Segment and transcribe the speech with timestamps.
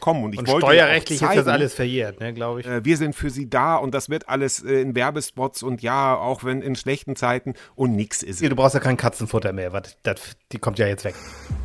[0.00, 0.24] bekommen.
[0.24, 2.66] Und, ich Und wollte steuerrechtlich auch ist das zeigen, alles verjährt, ne, glaube ich.
[2.66, 6.16] äh, wir sind für sie da und das wird alles äh, in Werbespots und ja,
[6.16, 8.42] auch wenn in schlechten Zeiten und nix ist.
[8.42, 10.20] Du brauchst ja kein Katzenfutter mehr, was, das,
[10.52, 11.14] die kommt ja jetzt weg.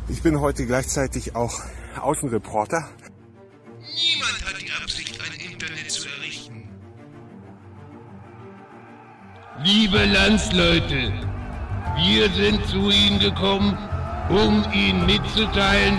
[0.08, 1.60] Ich bin heute gleichzeitig auch
[2.00, 2.88] Außenreporter.
[3.80, 6.68] Niemand hat die Absicht, ein Internet zu errichten.
[9.64, 11.12] Liebe Landsleute,
[11.96, 13.76] wir sind zu Ihnen gekommen,
[14.28, 15.98] um Ihnen mitzuteilen,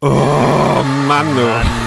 [0.00, 1.08] Oh Mann, oh.
[1.08, 1.26] Mann,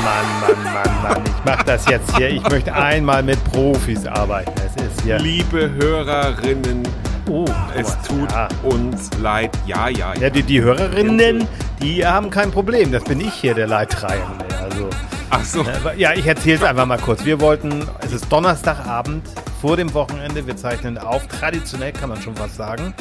[0.03, 1.23] Mann, Mann, Mann, Mann.
[1.25, 2.29] Ich mach das jetzt hier.
[2.29, 4.51] Ich möchte einmal mit Profis arbeiten.
[4.65, 5.17] Es ist hier.
[5.19, 6.83] Liebe Hörerinnen,
[7.29, 8.49] Oh, es tut ja.
[8.63, 9.51] uns leid.
[9.65, 11.47] Ja, ja, Ja, die, die Hörerinnen,
[11.81, 12.91] die haben kein Problem.
[12.91, 14.43] Das bin ich hier, der Leidtragende.
[14.61, 14.89] Also,
[15.29, 15.61] Ach so.
[15.61, 17.23] äh, ja, ich erzähle es einfach mal kurz.
[17.23, 19.25] Wir wollten, es ist Donnerstagabend
[19.61, 20.45] vor dem Wochenende.
[20.45, 21.25] Wir zeichnen auf.
[21.27, 22.93] Traditionell kann man schon was sagen.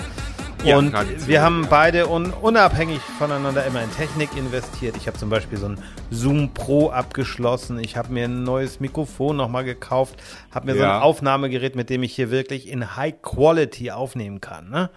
[0.65, 1.69] Ja, und traditionell, wir haben ja.
[1.71, 4.97] beide un unabhängig voneinander immer in Technik investiert.
[4.97, 5.81] Ich habe zum Beispiel so ein
[6.11, 7.79] Zoom Pro abgeschlossen.
[7.79, 10.17] Ich habe mir ein neues Mikrofon nochmal gekauft.
[10.51, 10.97] Habe mir so Ja.
[10.97, 14.69] ein Aufnahmegerät, mit dem ich hier wirklich in High Quality aufnehmen kann.
[14.69, 14.91] Ne?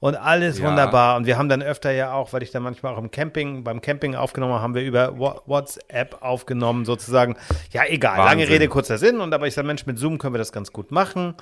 [0.00, 1.16] Und alles wunderbar.
[1.16, 3.80] Und wir haben dann öfter ja auch, weil ich dann manchmal auch im Camping, beim
[3.80, 7.36] Camping aufgenommen habe, haben wir über WhatsApp aufgenommen, sozusagen.
[7.70, 8.18] Ja, egal.
[8.18, 8.48] Lange Wahnsinn.
[8.48, 9.20] Rede, kurzer Sinn.
[9.20, 11.34] Und aber ich sage, Mensch, mit Zoom können wir das ganz gut machen.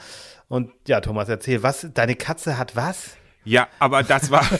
[0.48, 3.16] Und ja, Thomas, erzähl, was, deine Katze hat was?
[3.44, 4.44] Ja, aber das war.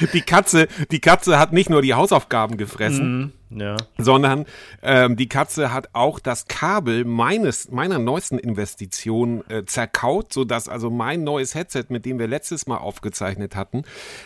[0.12, 3.76] Die Katze, die Katze hat nicht nur die Hausaufgaben gefressen, Ja.
[3.98, 4.46] sondern
[4.82, 10.68] ähm, die Katze hat auch das Kabel meines meiner neuesten Investition äh, zerkaut, so dass
[10.68, 13.82] also mein neues Headset, mit dem wir letztes Mal aufgezeichnet hatten,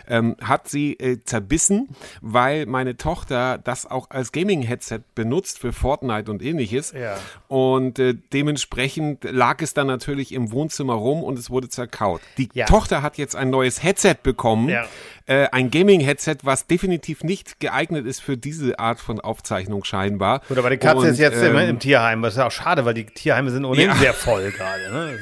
[0.08, 1.89] ähm, hat sie äh, zerbissen,
[2.20, 6.92] weil meine Tochter das auch als Gaming-Headset benutzt für Fortnite und ähnliches.
[6.92, 7.17] Ja.
[7.48, 12.20] Und äh, dementsprechend lag es dann natürlich im Wohnzimmer rum und es wurde zerkaut.
[12.39, 12.67] Die Ja.
[12.67, 14.68] Tochter hat jetzt ein neues Headset bekommen.
[14.68, 14.86] Ja.
[15.27, 20.42] Äh, ein Gaming-Headset, was definitiv nicht geeignet ist für diese Art von Aufzeichnung scheinbar.
[20.48, 22.20] Gut, aber die Katze Und, ist jetzt ähm, im, im Tierheim.
[22.20, 23.95] Das ist ja auch schade, weil die Tierheime sind ohnehin Ja.
[23.96, 24.92] sehr voll gerade.
[24.92, 25.18] Ne?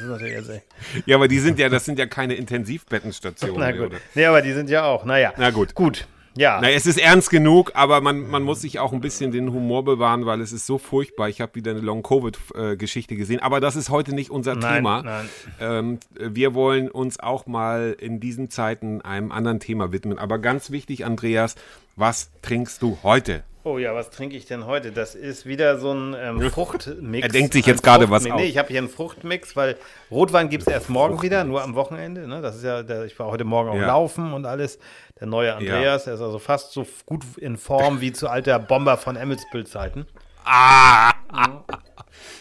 [1.07, 3.57] Ja, aber die sind ja, das sind ja keine Intensivbettenstationen.
[3.61, 3.87] Na gut.
[3.87, 3.99] oder?
[4.17, 5.05] Nee, aber die sind ja auch.
[5.05, 5.35] Naja.
[5.37, 5.75] Na gut.
[5.77, 6.07] Gut.
[6.37, 6.61] Ja.
[6.61, 9.85] Na, es ist ernst genug, aber man, man muss sich auch ein bisschen den Humor
[9.85, 11.29] bewahren, weil es ist so furchtbar.
[11.29, 15.03] Ich habe wieder eine Long-Covid-Geschichte gesehen, aber das ist heute nicht unser Nein, Thema.
[15.03, 15.29] nein.
[15.61, 20.19] Ähm, wir wollen uns auch mal in diesen Zeiten einem anderen Thema widmen.
[20.19, 21.55] Aber ganz wichtig, Andreas,
[21.97, 23.45] was trinkst du heute?
[23.65, 24.91] Oh ja, was trinke ich denn heute?
[24.91, 27.25] Das ist wieder so ein ähm, Fruchtmix.
[27.27, 28.35] Er denkt sich jetzt gerade was Fruchtmix.
[28.35, 28.41] aus.
[28.41, 29.77] Nee, ich habe hier einen Fruchtmix, weil
[30.11, 32.27] Rotwein gibt es erst morgen wieder, nur am Wochenende.
[32.27, 32.43] Ne?
[32.43, 33.87] Das ist ja, der, ich war heute Morgen auch Ja.
[33.87, 34.81] laufen und alles.
[35.21, 38.97] Der neue Andreas, der ist also fast so gut in Form wie zu alter Bomber
[38.97, 40.07] von Emmelsbill-Zeiten.
[40.45, 41.13] Ah!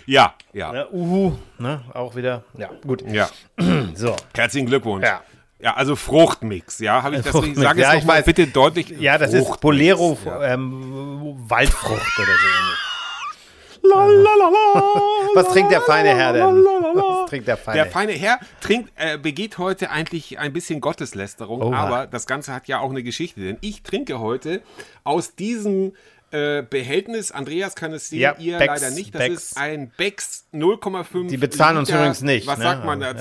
[0.07, 0.87] Ja, ja, Ne?
[0.91, 1.81] Uhu, ne?
[1.93, 2.43] auch wieder.
[2.57, 3.03] Ja, gut.
[3.09, 3.29] ja.
[3.93, 4.15] So.
[4.35, 5.05] Herzlichen Glückwunsch.
[5.05, 5.21] Ja.
[5.61, 7.83] Ja, also Fruchtmix, ja, habe ich das Fruchtmix, richtig?
[7.85, 8.89] Sag es ja, mal bitte deutlich.
[8.99, 10.53] Ja, das ist Fruchtmix, Bolero ja.
[10.53, 13.87] ähm, Waldfrucht oder so.
[13.87, 14.83] Lalalala,
[15.35, 16.43] Was trinkt der feine Herr denn?
[16.63, 21.61] Was trinkt der feine Der feine Herr trinkt, äh, begeht heute eigentlich ein bisschen Gotteslästerung,
[21.61, 21.75] Oha.
[21.77, 24.61] aber das Ganze hat ja auch eine Geschichte, denn ich trinke heute
[25.03, 25.93] aus diesem
[26.31, 29.43] äh, Behältnis, Andreas kann es sehen, Ja, ihr Becks, leider nicht, das Becks.
[29.43, 31.99] ist ein Becks 0,5 Die bezahlen uns Liter.
[31.99, 32.63] übrigens nicht, Was ne?
[32.63, 33.13] sagt man Ja.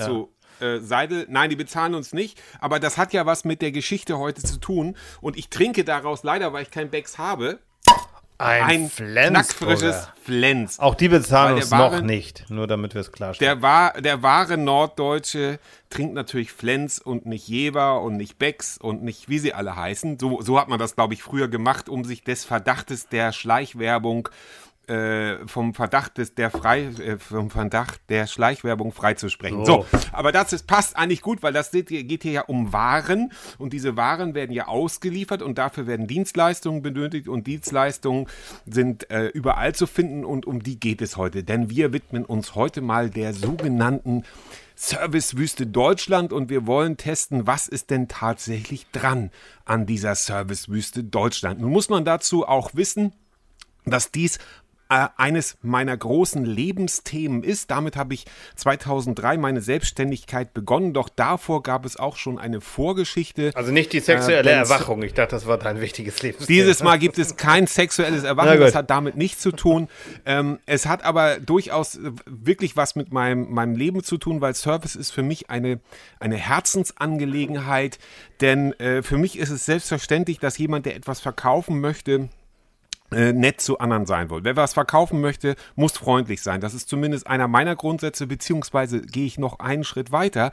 [0.61, 4.17] Äh, Seidel, nein, die bezahlen uns nicht, aber das hat ja was mit der Geschichte
[4.19, 7.59] heute zu tun und ich trinke daraus leider, weil ich kein Becks habe,
[8.37, 9.29] Ein, ein Flensburger.
[9.29, 10.79] knackfrisches Flens.
[10.79, 13.59] Auch die bezahlen uns noch nicht, nur damit wir es klarstellen.
[13.59, 15.59] Der, war, der wahre Norddeutsche
[15.91, 20.17] trinkt natürlich Flens und nicht Jever und nicht Becks und nicht wie sie alle heißen.
[20.19, 24.29] So, so hat man das, glaube ich, früher gemacht, um sich des Verdachtes der Schleichwerbung
[24.87, 29.65] äh, vom Verdacht des der frei äh, vom Verdacht der Schleichwerbung freizusprechen.
[29.65, 29.71] So.
[29.71, 29.85] So.
[30.11, 33.95] aber das ist, passt eigentlich gut, weil das geht hier, ja um Waren und diese
[33.95, 38.27] Waren werden ja ausgeliefert und dafür werden Dienstleistungen benötigt und Dienstleistungen
[38.65, 42.55] sind äh, überall zu finden und um die geht es heute, denn wir widmen uns
[42.55, 44.23] heute mal der sogenannten
[44.75, 49.29] Servicewüste Deutschland und wir wollen testen, was ist denn tatsächlich dran
[49.63, 51.61] an dieser Servicewüste Deutschland.
[51.61, 53.13] Nun muss man dazu auch wissen,
[53.85, 54.39] dass dies
[54.91, 57.71] äh, eines meiner großen Lebensthemen ist.
[57.71, 58.25] Damit habe ich
[58.57, 63.51] 2003 meine Selbstständigkeit begonnen, doch davor gab es auch schon eine Vorgeschichte.
[63.55, 66.47] Also nicht die sexuelle äh, Erwachung, ich dachte, das war dein wichtiges Lebensthema.
[66.47, 69.87] Dieses Mal gibt es kein sexuelles Erwachen, das hat damit nichts zu tun.
[70.25, 74.97] Ähm, es hat aber durchaus wirklich was mit meinem, meinem Leben zu tun, weil Service
[74.97, 75.79] ist für mich eine,
[76.19, 77.97] eine Herzensangelegenheit,
[78.41, 82.40] denn äh, für mich ist es selbstverständlich, dass jemand, der etwas verkaufen möchte, äh,
[83.11, 84.43] nett zu anderen sein will.
[84.43, 86.61] Wer was verkaufen möchte, muss freundlich sein.
[86.61, 90.51] Das ist zumindest einer meiner Grundsätze, beziehungsweise gehe ich noch einen Schritt weiter.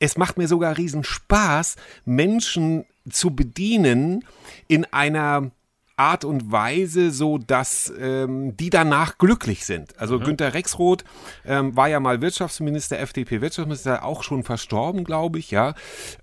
[0.00, 4.24] Es macht mir sogar riesen Spaß, Menschen zu bedienen
[4.66, 5.50] in einer
[6.00, 9.98] Art und Weise, so dass ähm, die danach glücklich sind.
[10.00, 10.24] Also mhm.
[10.24, 11.04] Günter Rexroth
[11.44, 15.74] ähm, war ja mal Wirtschaftsminister, FDP-Wirtschaftsminister, auch schon verstorben, glaube ich, ja.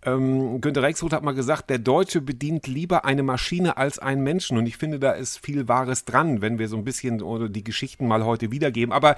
[0.04, 4.58] Ähm, Günter Rexroth hat mal gesagt, der Deutsche bedient lieber eine Maschine als einen Menschen.
[4.58, 7.64] Und ich finde, da ist viel Wahres dran, wenn wir so ein bisschen oder die
[7.64, 8.92] Geschichten mal heute wiedergeben.
[8.92, 9.16] Aber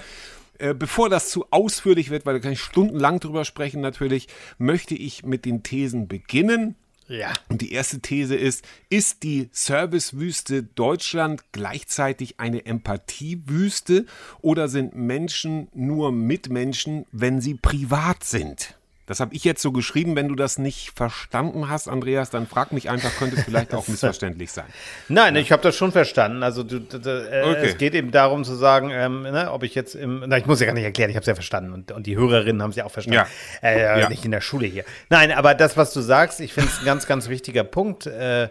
[0.58, 4.28] äh, bevor das zu ausführlich wird, weil da kann ich stundenlang drüber sprechen natürlich,
[4.58, 6.74] möchte ich mit den Thesen beginnen.
[7.10, 7.32] Ja.
[7.48, 14.06] Und die erste These ist, ist die Servicewüste Deutschland gleichzeitig eine Empathiewüste
[14.40, 18.79] oder sind Menschen nur Mitmenschen, wenn sie privat sind?
[19.10, 20.14] Das habe ich jetzt so geschrieben.
[20.14, 24.52] Wenn du das nicht verstanden hast, Andreas, dann frag mich einfach, könnte vielleicht auch missverständlich
[24.52, 24.66] sein.
[25.08, 25.40] Nein, ja.
[25.40, 26.44] ich habe das schon verstanden.
[26.44, 27.66] Also du, du, äh, okay.
[27.66, 30.60] es geht eben darum zu sagen, ähm, ne, ob ich jetzt im, na, ich muss
[30.60, 32.76] ja gar nicht erklären, ich habe es ja verstanden und, und die Hörerinnen haben es
[32.76, 33.26] ja auch verstanden.
[33.62, 33.68] Ja.
[33.68, 34.08] Äh, ja.
[34.08, 34.84] Nicht in der Schule hier.
[35.08, 38.06] Nein, aber das, was du sagst, ich finde es ein ganz, ganz wichtiger Punkt.
[38.06, 38.48] Äh,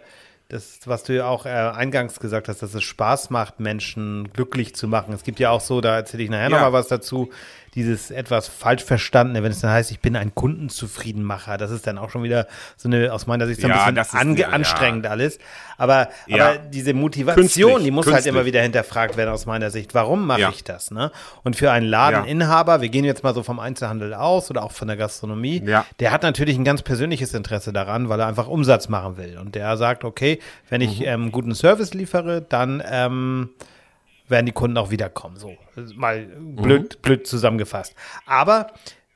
[0.50, 4.74] das, was du ja auch äh, eingangs gesagt hast, dass es Spaß macht, Menschen glücklich
[4.74, 5.14] zu machen.
[5.14, 6.50] Es gibt ja auch so, da erzähle ich nachher ja.
[6.50, 7.30] nochmal was dazu,
[7.74, 11.98] dieses etwas falsch verstandene, wenn es dann heißt, ich bin ein Kundenzufriedenmacher, das ist dann
[11.98, 12.46] auch schon wieder
[12.76, 15.38] so eine, aus meiner Sicht so ein ja, bisschen ja, anstrengend alles.
[15.78, 18.34] Aber, aber diese Motivation, künstlich, die muss halt künstlich.
[18.34, 19.94] halt immer wieder hinterfragt werden aus meiner Sicht.
[19.94, 20.90] Warum mache ich das?
[20.90, 21.10] Ne?
[21.42, 24.88] Und für einen Ladeninhaber, wir gehen jetzt mal so vom Einzelhandel aus oder auch von
[24.88, 25.60] der Gastronomie,
[26.00, 29.38] der hat natürlich ein ganz persönliches Interesse daran, weil er einfach Umsatz machen will.
[29.38, 31.06] Und der sagt, okay, wenn ich mhm.
[31.06, 33.50] ähm, guten Service liefere, dann ähm,
[34.30, 35.36] werden die Kunden auch wiederkommen.
[35.36, 35.56] So,
[35.94, 37.02] mal blöd, mhm.
[37.02, 37.94] blöd zusammengefasst.
[38.26, 38.68] Aber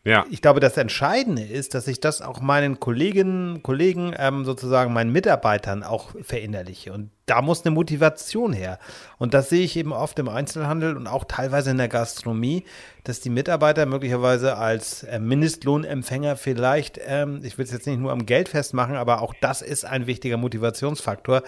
[0.05, 0.27] ja.
[0.31, 5.13] ich glaube, das Entscheidende ist, dass ich das auch meinen Kolleginnen, Kollegen, ähm, sozusagen meinen
[5.13, 6.93] Mitarbeitern auch verinnerliche.
[6.93, 8.79] Und da muss eine Motivation her.
[9.17, 12.65] Und das sehe ich eben oft im Einzelhandel und auch teilweise in der Gastronomie,
[13.05, 18.13] dass die Mitarbeiter möglicherweise als äh, Mindestlohnempfänger vielleicht, ähm, ich will es jetzt nicht nur
[18.13, 21.43] am Geld festmachen, aber auch das ist ein wichtiger Motivationsfaktor,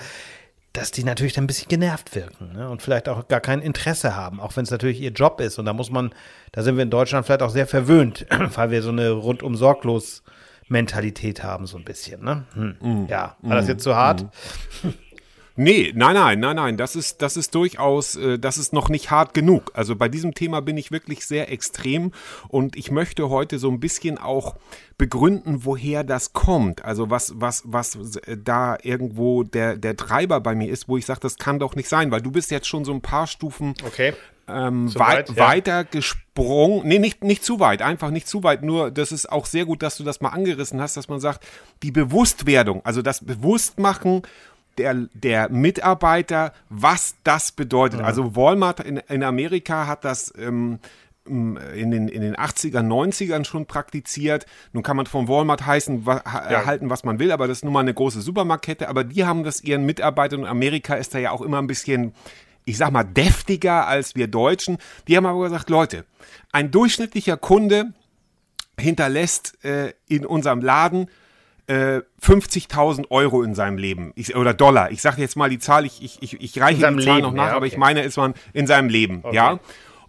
[0.76, 2.68] dass die natürlich dann ein bisschen genervt wirken ne?
[2.68, 5.58] und vielleicht auch gar kein Interesse haben, auch wenn es natürlich ihr Job ist.
[5.58, 6.10] Und da muss man,
[6.52, 10.22] da sind wir in Deutschland vielleicht auch sehr verwöhnt, weil wir so eine rundum sorglos
[10.68, 12.22] Mentalität haben, so ein bisschen.
[12.22, 12.44] Ne?
[12.54, 12.76] Hm.
[12.80, 14.24] Mm, ja, war mm, das jetzt zu hart?
[14.82, 14.88] Mm.
[15.56, 16.76] Nee, nein, nein, nein, nein.
[16.76, 19.70] Das ist, das ist durchaus, äh, das ist noch nicht hart genug.
[19.74, 22.12] Also bei diesem Thema bin ich wirklich sehr extrem
[22.48, 24.56] und ich möchte heute so ein bisschen auch
[24.98, 26.84] begründen, woher das kommt.
[26.84, 27.98] Also was, was, was
[28.38, 31.88] da irgendwo der, der Treiber bei mir ist, wo ich sage, das kann doch nicht
[31.88, 34.12] sein, weil du bist jetzt schon so ein paar Stufen okay.
[34.48, 35.36] Ähm, so weit, ja.
[35.36, 36.86] weiter gesprungen.
[36.86, 38.62] Nee, nicht, nicht zu weit, einfach nicht zu weit.
[38.62, 41.44] Nur, das ist auch sehr gut, dass du das mal angerissen hast, dass man sagt,
[41.82, 44.22] die Bewusstwerdung, also das Bewusstmachen
[44.78, 48.00] der, der Mitarbeiter, was das bedeutet.
[48.00, 48.06] Ja.
[48.06, 50.78] Also Walmart in, in Amerika hat das ähm,
[51.26, 54.46] in den, in den 80ern, 90ern schon praktiziert.
[54.72, 56.66] Nun kann man von Walmart heißen, wa, ja.
[56.66, 58.88] halten, was man will, aber das ist nun mal eine große Supermarktkette.
[58.88, 62.14] Aber die haben das ihren Mitarbeitern und Amerika ist da ja auch immer ein bisschen,
[62.64, 64.78] ich sag mal, deftiger als wir Deutschen.
[65.08, 66.04] Die haben aber gesagt, Leute,
[66.52, 67.92] ein durchschnittlicher Kunde
[68.78, 71.08] hinterlässt äh, in unserem Laden
[71.66, 74.90] äh, 50.000 Euro in seinem Leben ich, oder Dollar.
[74.90, 77.32] Ich sage jetzt mal die Zahl, ich, ich, ich, ich reiche die Zahl Leben, noch
[77.32, 77.56] nach, ja, okay.
[77.56, 79.36] aber ich meine, es waren in seinem Leben, okay.
[79.36, 79.60] ja.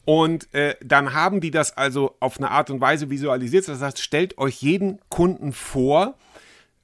[0.06, 3.68] Und äh, dann haben die das also auf eine Art und Weise visualisiert.
[3.68, 6.16] Das heißt, stellt euch jeden Kunden vor,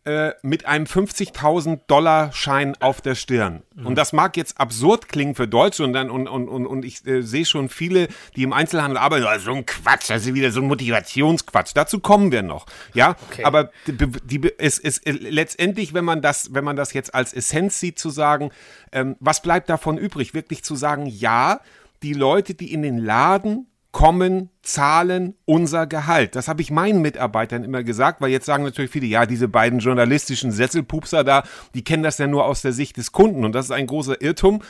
[0.06, 3.64] äh, mit einem 50.000 Dollar Schein auf der Stirn.
[3.74, 3.86] Mhm.
[3.88, 7.06] Und das mag jetzt absurd klingen für Deutsche und dann und und und, und ich
[7.08, 10.52] äh, sehe schon viele, die im Einzelhandel arbeiten, oh, so ein Quatsch, das ist wieder
[10.52, 11.72] so ein Motivationsquatsch.
[11.74, 13.16] Dazu kommen wir noch, ja.
[13.30, 13.46] Okay.
[13.46, 17.80] Aber die, die, es ist letztendlich, wenn man das, wenn man das jetzt als Essenz
[17.80, 18.52] sieht, zu sagen,
[18.92, 21.62] ähm, was bleibt davon übrig, wirklich zu sagen, ja,
[22.02, 26.36] die Leute, die in den Laden kommen, zahlen unser Gehalt.
[26.36, 29.80] Das habe ich meinen Mitarbeitern immer gesagt, weil jetzt sagen natürlich viele, ja, diese beiden
[29.80, 31.44] journalistischen Sesselpupser da,
[31.76, 34.22] die kennen das ja nur aus der Sicht des Kunden und das ist ein großer
[34.22, 34.62] Irrtum.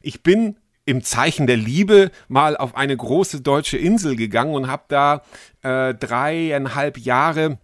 [0.00, 0.56] Ich bin
[0.86, 5.22] im Zeichen der Liebe mal auf eine große deutsche Insel gegangen und habe da
[5.62, 7.58] äh, dreieinhalb Jahre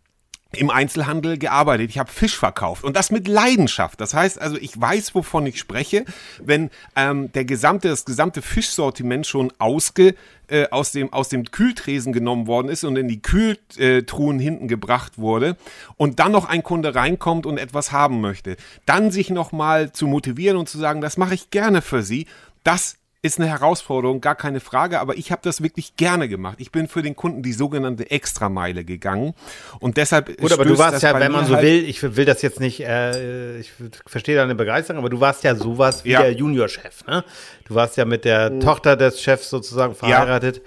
[0.53, 1.91] im Einzelhandel gearbeitet.
[1.91, 4.00] Ich habe Fisch verkauft und das mit Leidenschaft.
[4.00, 6.05] Das heißt also, ich weiß, wovon ich spreche,
[6.43, 10.15] wenn ähm, der gesamte, das gesamte Fischsortiment schon ausge,
[10.49, 15.19] äh, aus, dem, aus dem Kühltresen genommen worden ist und in die Kühltruhen hinten gebracht
[15.19, 15.57] wurde
[15.97, 20.57] und dann noch ein Kunde reinkommt und etwas haben möchte, dann sich nochmal zu motivieren
[20.57, 22.26] und zu sagen, das mache ich gerne für Sie,
[22.62, 26.56] das ist eine Herausforderung, gar keine Frage, aber ich habe das wirklich gerne gemacht.
[26.61, 29.35] Ich bin für den Kunden die sogenannte Extrameile gegangen
[29.80, 32.42] und deshalb Gut, aber du warst ja, wenn man so halt will, ich will das
[32.42, 33.73] jetzt nicht, äh, ich
[34.06, 36.23] verstehe deine Begeisterung, aber du warst ja sowas wie ja.
[36.23, 37.25] der Juniorchef, ne?
[37.64, 38.61] Du warst ja mit der mhm.
[38.61, 40.56] Tochter des Chefs sozusagen verheiratet.
[40.56, 40.62] Ja.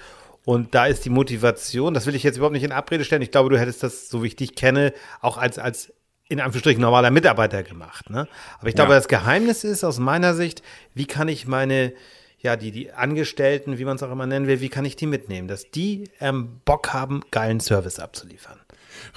[0.45, 3.21] Und da ist die Motivation, das will ich jetzt überhaupt nicht in Abrede stellen.
[3.21, 5.93] Ich glaube, du hättest das, so wie ich dich kenne, auch als, als
[6.29, 8.09] in Anführungsstrichen normaler Mitarbeiter gemacht.
[8.09, 8.27] Ne?
[8.59, 8.97] Aber ich glaube, ja.
[8.97, 10.61] das Geheimnis ist aus meiner Sicht,
[10.93, 11.91] wie kann ich meine
[12.41, 15.07] ja, die, die Angestellten, wie man es auch immer nennen will, wie kann ich die
[15.07, 18.58] mitnehmen, dass die ähm, Bock haben, geilen Service abzuliefern.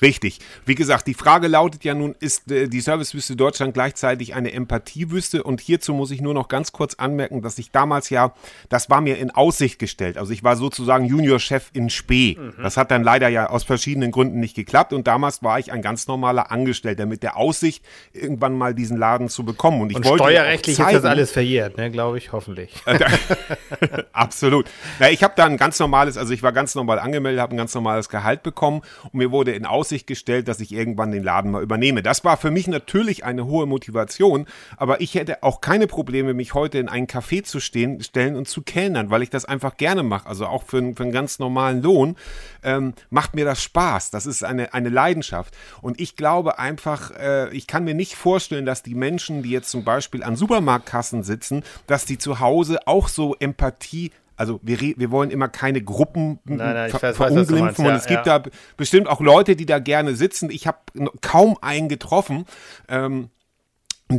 [0.01, 0.39] Richtig.
[0.65, 5.43] Wie gesagt, die Frage lautet ja nun, ist äh, die Servicewüste Deutschland gleichzeitig eine Empathiewüste?
[5.43, 8.35] Und hierzu muss ich nur noch ganz kurz anmerken, dass ich damals ja,
[8.69, 10.19] das war mir in Aussicht gestellt.
[10.19, 12.37] Also ich war sozusagen Juniorchef in Spee.
[12.39, 12.55] Mhm.
[12.63, 14.93] Das hat dann leider ja aus verschiedenen Gründen nicht geklappt.
[14.93, 19.29] Und damals war ich ein ganz normaler Angestellter mit der Aussicht, irgendwann mal diesen Laden
[19.29, 19.81] zu bekommen.
[19.83, 22.73] Und ich und wollte steuerrechtlich zeigen, ist das alles verjährt, ne, glaube ich, hoffentlich.
[24.13, 24.67] Absolut.
[25.01, 27.59] Ja, ich habe da ein ganz normales, also ich war ganz normal angemeldet, habe ein
[27.59, 31.51] ganz normales Gehalt bekommen und mir wurde in Aussicht gestellt, dass ich irgendwann den Laden
[31.51, 32.03] mal übernehme.
[32.03, 34.47] Das war für mich natürlich eine hohe Motivation,
[34.77, 38.49] aber ich hätte auch keine Probleme, mich heute in einen Café zu stehen, stellen und
[38.49, 40.29] zu kellnern, weil ich das einfach gerne mache.
[40.29, 42.17] Also auch für, für einen ganz normalen Lohn
[42.63, 44.11] ähm, macht mir das Spaß.
[44.11, 45.57] Das ist eine, eine Leidenschaft.
[45.81, 49.71] Und ich glaube einfach, äh, ich kann mir nicht vorstellen, dass die Menschen, die jetzt
[49.71, 55.11] zum Beispiel an Supermarktkassen sitzen, dass die zu Hause auch so Empathie also wir, wir
[55.11, 58.39] wollen immer keine Gruppen nein, nein, ver weiß, verunglimpfen und es gibt ja.
[58.39, 60.51] da bestimmt auch Leute, die da gerne sitzen.
[60.51, 60.79] Ich habe
[61.21, 62.47] kaum einen getroffen.
[62.89, 63.31] Ähm,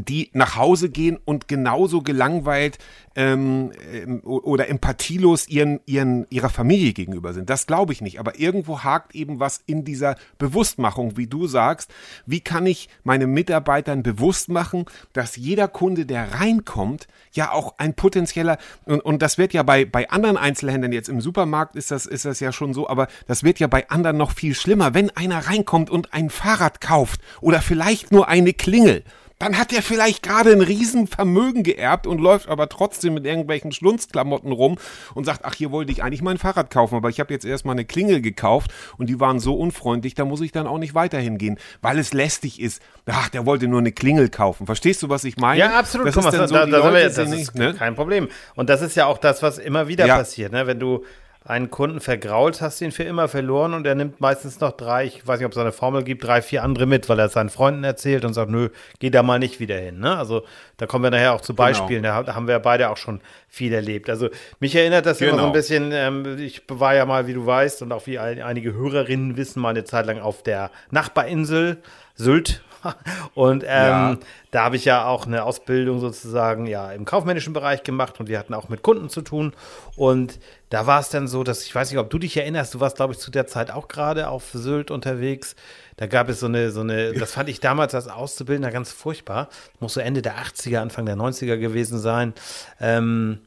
[0.01, 2.79] die nach Hause gehen und genauso gelangweilt
[3.15, 7.49] ähm, ähm, oder empathielos ihren, ihren, ihrer Familie gegenüber sind.
[7.49, 8.19] Das glaube ich nicht.
[8.19, 11.91] Aber irgendwo hakt eben was in dieser Bewusstmachung, wie du sagst.
[12.25, 17.93] Wie kann ich meinen Mitarbeitern bewusst machen, dass jeder Kunde, der reinkommt, ja auch ein
[17.93, 22.05] potenzieller, und, und das wird ja bei, bei anderen Einzelhändlern jetzt im Supermarkt ist das,
[22.05, 24.93] ist das ja schon so, aber das wird ja bei anderen noch viel schlimmer.
[24.93, 29.03] Wenn einer reinkommt und ein Fahrrad kauft oder vielleicht nur eine Klingel,
[29.39, 34.51] dann hat er vielleicht gerade ein Riesenvermögen geerbt und läuft aber trotzdem mit irgendwelchen Schlunzklamotten
[34.51, 34.77] rum
[35.15, 37.75] und sagt, ach, hier wollte ich eigentlich mein Fahrrad kaufen, aber ich habe jetzt erstmal
[37.75, 41.37] eine Klingel gekauft und die waren so unfreundlich, da muss ich dann auch nicht weiterhin
[41.37, 42.81] gehen, weil es lästig ist.
[43.05, 44.65] Ach, der wollte nur eine Klingel kaufen.
[44.65, 45.59] Verstehst du, was ich meine?
[45.59, 46.07] Ja, absolut.
[46.07, 47.73] Das Guck mal, so, da, da Leute, wir, das ist ne?
[47.73, 48.29] kein Problem.
[48.55, 50.17] Und das ist ja auch das, was immer wieder ja.
[50.17, 50.67] passiert, ne?
[50.67, 51.03] wenn du
[51.45, 55.05] einen Kunden vergrault, hast du ihn für immer verloren und er nimmt meistens noch drei,
[55.05, 57.33] ich weiß nicht, ob es eine Formel gibt, drei, vier andere mit, weil er es
[57.33, 58.69] seinen Freunden erzählt und sagt, nö,
[58.99, 59.99] geh da mal nicht wieder hin.
[59.99, 60.17] Ne?
[60.17, 60.43] Also
[60.77, 61.67] da kommen wir nachher auch zu genau.
[61.67, 62.23] Beispielen, genau.
[62.23, 63.19] da haben wir beide auch schon
[63.49, 64.09] viel erlebt.
[64.09, 65.33] Also mich erinnert das genau.
[65.33, 68.19] immer so ein bisschen, ähm, ich war ja mal, wie du weißt und auch wie
[68.19, 71.77] einige Hörerinnen wissen, mal eine Zeit lang auf der Nachbarinsel
[72.15, 72.63] Sylt
[73.33, 74.17] und ähm, ja.
[74.51, 78.37] da habe ich ja auch eine Ausbildung sozusagen ja im kaufmännischen Bereich gemacht und wir
[78.39, 79.53] hatten auch mit Kunden zu tun.
[79.95, 80.39] Und
[80.73, 82.95] da war es dann so, dass ich weiß nicht, ob du dich erinnerst, du warst,
[82.95, 85.55] glaube ich, zu der Zeit auch gerade auf Sylt unterwegs.
[85.97, 89.49] Da gab es so eine, so eine, das fand ich damals als Auszubildender ganz furchtbar.
[89.79, 92.33] Muss so Ende der 80er, Anfang der 90er gewesen sein.
[92.81, 93.37] Ähm,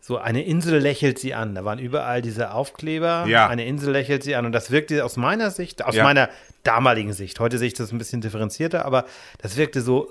[0.00, 1.54] so eine Insel lächelt sie an.
[1.54, 3.26] Da waren überall diese Aufkleber.
[3.28, 3.46] Ja.
[3.46, 4.46] Eine Insel lächelt sie an.
[4.46, 6.02] Und das wirkte aus meiner Sicht, aus ja.
[6.02, 6.30] meiner
[6.62, 9.04] damaligen Sicht, heute sehe ich das ein bisschen differenzierter, aber
[9.42, 10.08] das wirkte so,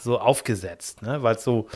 [0.00, 1.24] so aufgesetzt, ne?
[1.24, 1.68] weil es so,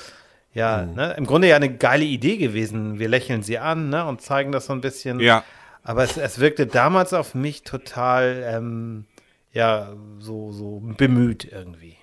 [0.57, 0.95] ja, mhm.
[0.95, 1.15] ne?
[1.19, 2.99] im Grunde ja eine geile Idee gewesen.
[2.99, 4.07] Wir lächeln sie an ne?
[4.07, 5.21] und zeigen das so ein bisschen.
[5.21, 5.45] Ja.
[5.83, 9.05] Aber es, es wirkte damals auf mich total, ähm,
[9.53, 11.99] ja, so, so bemüht irgendwie.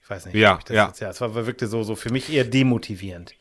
[0.00, 0.86] Ich weiß nicht, ja, ja.
[0.86, 1.10] Jetzt, ja.
[1.10, 3.34] Es war, wirkte so, so für mich eher demotivierend.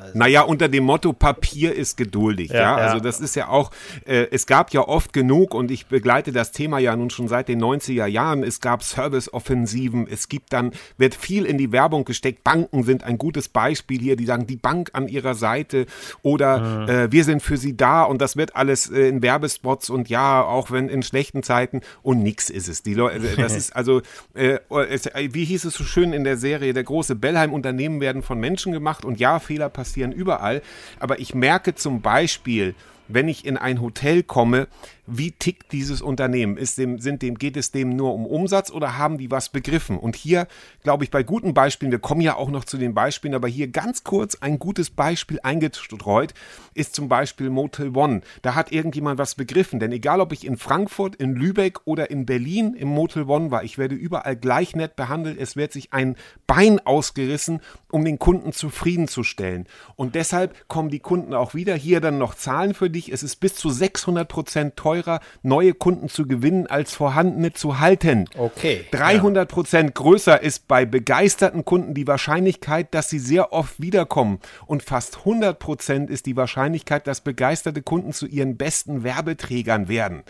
[0.00, 2.50] Also naja, unter dem Motto Papier ist geduldig.
[2.50, 2.76] Ja, ja?
[2.76, 3.70] also das ist ja auch,
[4.06, 7.48] äh, es gab ja oft genug und ich begleite das Thema ja nun schon seit
[7.48, 8.42] den 90er Jahren.
[8.42, 12.44] Es gab Serviceoffensiven, es gibt dann, wird viel in die Werbung gesteckt.
[12.44, 15.86] Banken sind ein gutes Beispiel hier, die sagen, die Bank an ihrer Seite
[16.22, 16.88] oder mhm.
[16.88, 20.42] äh, wir sind für sie da und das wird alles äh, in Werbespots und ja,
[20.42, 22.82] auch wenn in schlechten Zeiten und nix ist es.
[22.82, 24.00] Die Leute, äh, das ist also,
[24.34, 28.22] äh, es, äh, wie hieß es so schön in der Serie, der große Bellheim-Unternehmen werden
[28.22, 30.60] von Menschen gemacht und ja, Fehler passieren passieren überall.
[30.98, 32.74] Aber ich merke zum Beispiel,
[33.12, 34.68] wenn ich in ein Hotel komme,
[35.12, 36.56] wie tickt dieses Unternehmen?
[36.56, 39.98] Ist dem, sind dem, geht es dem nur um Umsatz oder haben die was begriffen?
[39.98, 40.46] Und hier,
[40.84, 43.68] glaube ich, bei guten Beispielen, wir kommen ja auch noch zu den Beispielen, aber hier
[43.68, 46.32] ganz kurz ein gutes Beispiel eingestreut
[46.74, 48.20] ist zum Beispiel Motel One.
[48.42, 52.24] Da hat irgendjemand was begriffen, denn egal ob ich in Frankfurt, in Lübeck oder in
[52.24, 55.38] Berlin im Motel One war, ich werde überall gleich nett behandelt.
[55.40, 59.66] Es wird sich ein Bein ausgerissen, um den Kunden zufriedenzustellen.
[59.96, 61.74] Und deshalb kommen die Kunden auch wieder.
[61.74, 63.12] Hier dann noch Zahlen für dich.
[63.12, 67.80] Es ist bis zu 600 Prozent teurer teurer, neue Kunden zu gewinnen, als vorhandene zu
[67.80, 68.26] halten.
[68.36, 68.84] Okay.
[68.90, 70.02] 300 Prozent ja.
[70.02, 74.40] größer ist bei begeisterten Kunden die Wahrscheinlichkeit, dass sie sehr oft wiederkommen.
[74.66, 80.22] Und fast 100 Prozent ist die Wahrscheinlichkeit, dass begeisterte Kunden zu ihren besten Werbeträgern werden.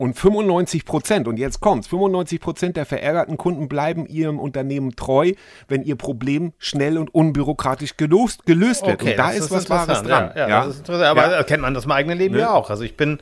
[0.00, 5.32] Und 95 Prozent, und jetzt kommt's, 95 Prozent der verärgerten Kunden bleiben ihrem Unternehmen treu,
[5.68, 9.02] wenn ihr Problem schnell und unbürokratisch gelöst, gelöst wird.
[9.02, 10.32] Okay, und da ist, ist was Wahres dran.
[10.34, 11.10] Ja, ja, ja.
[11.10, 11.42] Aber ja.
[11.42, 12.40] kennt man das im eigenen Leben ne?
[12.40, 12.70] ja auch.
[12.70, 13.18] Also ich bin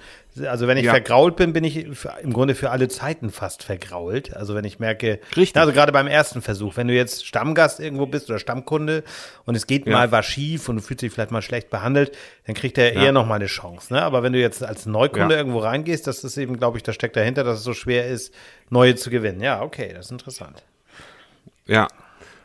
[0.47, 0.93] also wenn ich ja.
[0.93, 4.35] vergrault bin, bin ich für, im Grunde für alle Zeiten fast vergrault.
[4.35, 5.57] Also wenn ich merke, Richtig.
[5.61, 9.05] also gerade beim ersten Versuch, wenn du jetzt Stammgast irgendwo bist oder Stammkunde
[9.45, 9.93] und es geht ja.
[9.93, 12.17] mal was schief und du fühlst dich vielleicht mal schlecht behandelt,
[12.47, 13.05] dann kriegt er ja.
[13.05, 13.93] eher noch mal eine Chance.
[13.93, 14.03] Ne?
[14.03, 17.17] Aber wenn du jetzt als Neukunde irgendwo reingehst, das ist eben, glaube ich, da steckt
[17.17, 18.35] dahinter, dass es so schwer ist,
[18.71, 19.41] neue zu gewinnen.
[19.41, 20.63] Ja, okay, das ist interessant.
[21.67, 21.89] Ja,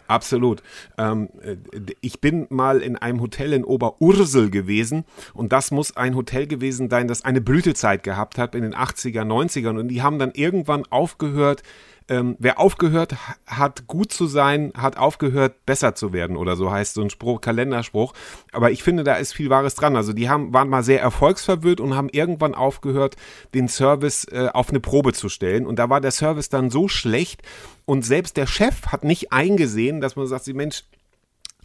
[0.07, 0.61] Absolut.
[0.97, 1.55] Ähm, äh,
[2.01, 6.89] ich bin mal in einem Hotel in Oberursel gewesen und das muss ein Hotel gewesen
[6.89, 10.85] sein, das eine Blütezeit gehabt hat in den 80er, 90ern und die haben dann irgendwann
[10.89, 11.63] aufgehört,
[12.09, 13.15] ähm, wer aufgehört
[13.47, 17.41] hat, gut zu sein, hat aufgehört, besser zu werden oder so heißt so ein Spruch,
[17.41, 18.13] Kalenderspruch.
[18.51, 19.95] Aber ich finde, da ist viel Wahres dran.
[19.95, 23.15] Also die haben, waren mal sehr erfolgsverwirrt und haben irgendwann aufgehört,
[23.53, 25.65] den Service äh, auf eine Probe zu stellen.
[25.65, 27.41] Und da war der Service dann so schlecht
[27.85, 30.83] und selbst der Chef hat nicht eingesehen, dass man sagt, Mensch,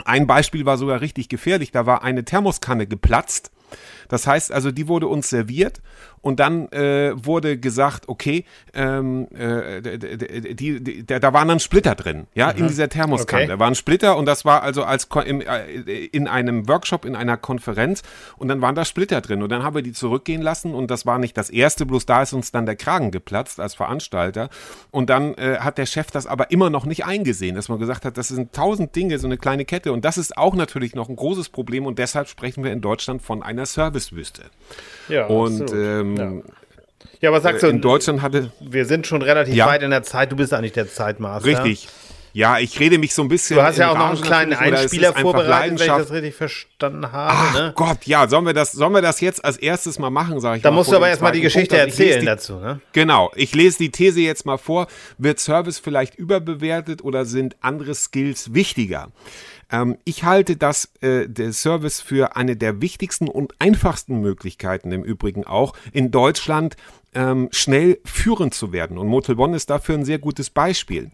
[0.04, 1.72] ein Beispiel war sogar richtig gefährlich.
[1.72, 3.50] Da war eine Thermoskanne geplatzt
[4.08, 5.80] das heißt also, die wurde uns serviert
[6.20, 9.98] und dann äh, wurde gesagt, okay, ähm, äh,
[10.54, 12.58] die, die, da, waren dann Splitter drin, ja, mhm.
[12.58, 13.44] in dieser Thermoskanne.
[13.44, 13.52] Okay.
[13.52, 15.64] Da waren Splitter und das war also als im, äh,
[16.06, 18.02] in einem Workshop, in einer Konferenz
[18.36, 21.06] und dann waren da Splitter drin und dann haben wir die zurückgehen lassen und das
[21.06, 24.48] war nicht das erste, bloß da ist uns dann der Kragen geplatzt als Veranstalter
[24.90, 28.04] und dann äh, hat der Chef das aber immer noch nicht eingesehen, dass man gesagt
[28.04, 31.08] hat, das sind tausend Dinge, so eine kleine Kette und das ist auch natürlich noch
[31.08, 34.42] ein großes Problem und deshalb sprechen wir in Deutschland von einer Service Servicewüste.
[35.08, 36.32] Ja, und ähm, ja.
[37.20, 37.28] ja.
[37.30, 38.52] aber sagst du, in Deutschland hatte.
[38.60, 39.66] Wir sind schon relativ ja.
[39.66, 41.48] weit in der Zeit, du bist eigentlich der Zeitmaster.
[41.48, 41.88] Richtig.
[42.34, 43.56] Ja, ich rede mich so ein bisschen.
[43.56, 47.34] Du hast ja auch noch einen kleinen Einspieler vorbereitet, wenn ich das richtig verstanden habe.
[47.34, 47.72] Ach ne?
[47.74, 50.62] Gott, ja, sollen wir das, sollen wir das jetzt als erstes mal machen, sage ich
[50.62, 52.80] Da musst du aber erstmal die Geschichte Punkt, also erzählen die, dazu, ne?
[52.92, 54.88] Genau, ich lese die These jetzt mal vor.
[55.16, 59.08] Wird Service vielleicht überbewertet oder sind andere Skills wichtiger?
[59.70, 65.04] Ähm, ich halte das, äh, der Service für eine der wichtigsten und einfachsten Möglichkeiten im
[65.04, 66.76] Übrigen auch in Deutschland
[67.14, 68.98] ähm, schnell führend zu werden.
[68.98, 71.10] Und Motel One ist dafür ein sehr gutes Beispiel.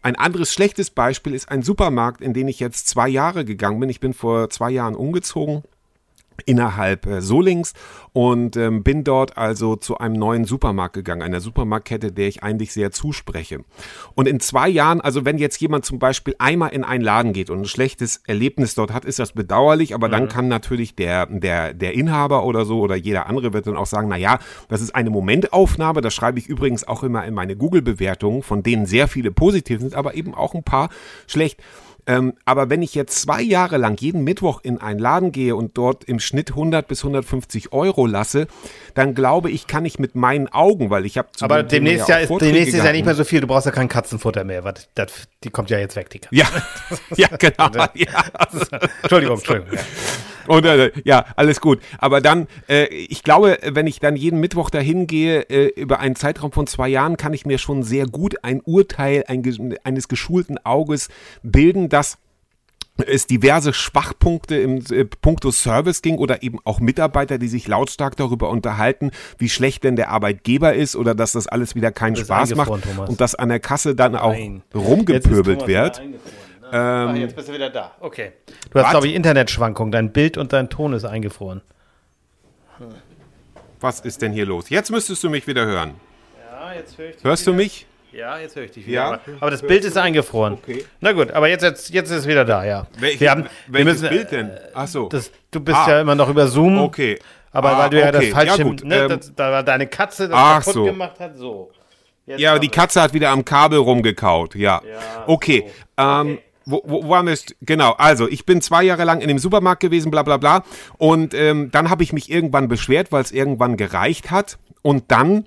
[0.00, 3.90] Ein anderes schlechtes Beispiel ist ein Supermarkt, in den ich jetzt zwei Jahre gegangen bin.
[3.90, 5.64] Ich bin vor zwei Jahren umgezogen
[6.46, 7.74] innerhalb äh, Solings
[8.12, 12.72] und ähm, bin dort also zu einem neuen Supermarkt gegangen, einer Supermarktkette, der ich eigentlich
[12.72, 13.60] sehr zuspreche.
[14.14, 17.50] Und in zwei Jahren, also wenn jetzt jemand zum Beispiel einmal in einen Laden geht
[17.50, 20.12] und ein schlechtes Erlebnis dort hat, ist das bedauerlich, aber mhm.
[20.12, 23.86] dann kann natürlich der, der, der Inhaber oder so oder jeder andere wird dann auch
[23.86, 27.56] sagen, na ja, das ist eine Momentaufnahme, das schreibe ich übrigens auch immer in meine
[27.56, 30.90] Google-Bewertungen, von denen sehr viele positiv sind, aber eben auch ein paar
[31.26, 31.60] schlecht.
[32.08, 35.76] Ähm, aber wenn ich jetzt zwei Jahre lang jeden Mittwoch in einen Laden gehe und
[35.76, 38.46] dort im Schnitt 100 bis 150 Euro lasse,
[38.94, 42.30] dann glaube ich, kann ich mit meinen Augen, weil ich habe Aber demnächst, ja, ist,
[42.40, 45.12] demnächst ist ja nicht mehr so viel, du brauchst ja kein Katzenfutter mehr, das, das,
[45.44, 46.34] die kommt ja jetzt weg, die Katze.
[46.34, 46.46] Ja,
[47.16, 47.70] ja genau.
[47.94, 48.24] ja.
[49.02, 49.74] Entschuldigung, Entschuldigung.
[49.74, 49.80] Ja.
[50.48, 51.80] Und, äh, ja, alles gut.
[51.98, 56.16] Aber dann, äh, ich glaube, wenn ich dann jeden Mittwoch dahin gehe, äh, über einen
[56.16, 60.58] Zeitraum von zwei Jahren, kann ich mir schon sehr gut ein Urteil ein, eines geschulten
[60.64, 61.08] Auges
[61.42, 62.18] bilden, dass
[63.06, 68.16] es diverse Schwachpunkte im äh, Punkto Service ging oder eben auch Mitarbeiter, die sich lautstark
[68.16, 72.54] darüber unterhalten, wie schlecht denn der Arbeitgeber ist oder dass das alles wieder keinen Spaß
[72.54, 73.08] macht Thomas.
[73.08, 74.62] und dass an der Kasse dann auch Nein.
[74.74, 76.02] rumgepöbelt wird.
[76.72, 77.92] Ähm, ah, jetzt bist du wieder da.
[78.00, 78.32] Okay.
[78.70, 79.92] Du hast, glaube ich, Internetschwankungen.
[79.92, 81.62] Dein Bild und dein Ton ist eingefroren.
[82.78, 82.88] Hm.
[83.80, 84.70] Was ist denn hier los?
[84.70, 85.94] Jetzt müsstest du mich wieder hören.
[86.50, 87.24] Ja, jetzt höre ich dich.
[87.24, 87.52] Hörst wieder.
[87.52, 87.86] du mich?
[88.12, 88.94] Ja, jetzt höre ich dich wieder.
[88.94, 89.20] Ja?
[89.40, 90.54] Aber, das Bild ist eingefroren.
[90.54, 90.84] Okay.
[91.00, 92.86] Na gut, aber jetzt, jetzt, jetzt ist es wieder da, ja.
[92.98, 94.50] Welche, wir haben, wir müssen, Bild denn?
[94.74, 95.08] Ach so.
[95.08, 95.90] Das, du bist ah.
[95.90, 96.78] ja immer noch über Zoom.
[96.78, 97.18] Okay.
[97.52, 100.28] Aber ah, weil du ja das falsche, ja, ne, ähm, das, da war deine Katze
[100.28, 100.84] das kaputt so.
[100.84, 101.70] gemacht hat, so.
[102.26, 104.82] Jetzt ja, aber die Katze hat wieder am Kabel rumgekaut, ja.
[104.84, 105.64] ja okay.
[105.96, 106.02] So.
[106.02, 106.42] Ähm, okay.
[106.70, 107.36] Wo, wo, waren wir?
[107.62, 110.64] Genau, also ich bin zwei Jahre lang in dem Supermarkt gewesen, bla bla bla.
[110.98, 114.58] Und ähm, dann habe ich mich irgendwann beschwert, weil es irgendwann gereicht hat.
[114.82, 115.44] Und dann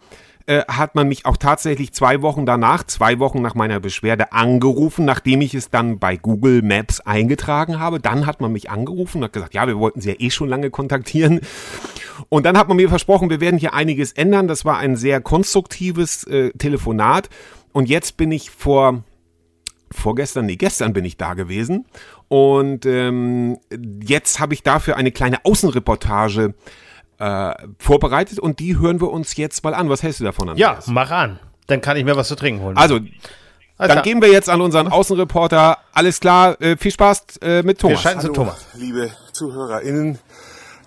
[0.47, 5.05] äh, hat man mich auch tatsächlich zwei Wochen danach, zwei Wochen nach meiner Beschwerde angerufen,
[5.05, 7.99] nachdem ich es dann bei Google Maps eingetragen habe.
[7.99, 10.49] Dann hat man mich angerufen und hat gesagt, ja, wir wollten Sie ja eh schon
[10.49, 11.41] lange kontaktieren.
[12.29, 14.47] Und dann hat man mir versprochen, wir werden hier einiges ändern.
[14.47, 17.29] Das war ein sehr konstruktives äh, Telefonat.
[17.71, 19.03] Und jetzt bin ich vor
[19.91, 21.85] vorgestern, nee, gestern bin ich da gewesen.
[22.27, 23.59] Und ähm,
[24.03, 26.53] jetzt habe ich dafür eine kleine Außenreportage
[27.19, 29.89] äh, vorbereitet und die hören wir uns jetzt mal an.
[29.89, 30.87] Was hältst du davon, Andreas?
[30.87, 31.39] Ja, mach an.
[31.67, 32.77] Dann kann ich mir was zu trinken holen.
[32.77, 32.99] Also,
[33.77, 35.77] also dann gehen wir jetzt an unseren Außenreporter.
[35.93, 37.97] Alles klar, äh, viel Spaß äh, mit Thomas.
[37.97, 38.65] Wir schalten zu Thomas.
[38.73, 40.19] Liebe ZuhörerInnen,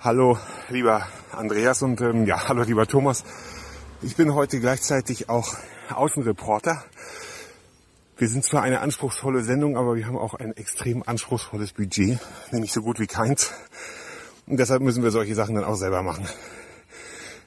[0.01, 0.39] hallo
[0.69, 3.25] lieber Andreas und ähm, ja, hallo lieber Thomas.
[4.03, 5.55] Ich bin heute gleichzeitig auch
[5.95, 6.83] Außenreporter.
[8.17, 12.21] Wir sind zwar eine anspruchsvolle Sendung, aber wir haben auch ein extrem anspruchsvolles Budget,
[12.53, 13.53] nämlich so gut wie keins.
[14.47, 16.29] Und deshalb müssen wir solche Sachen dann auch selber machen.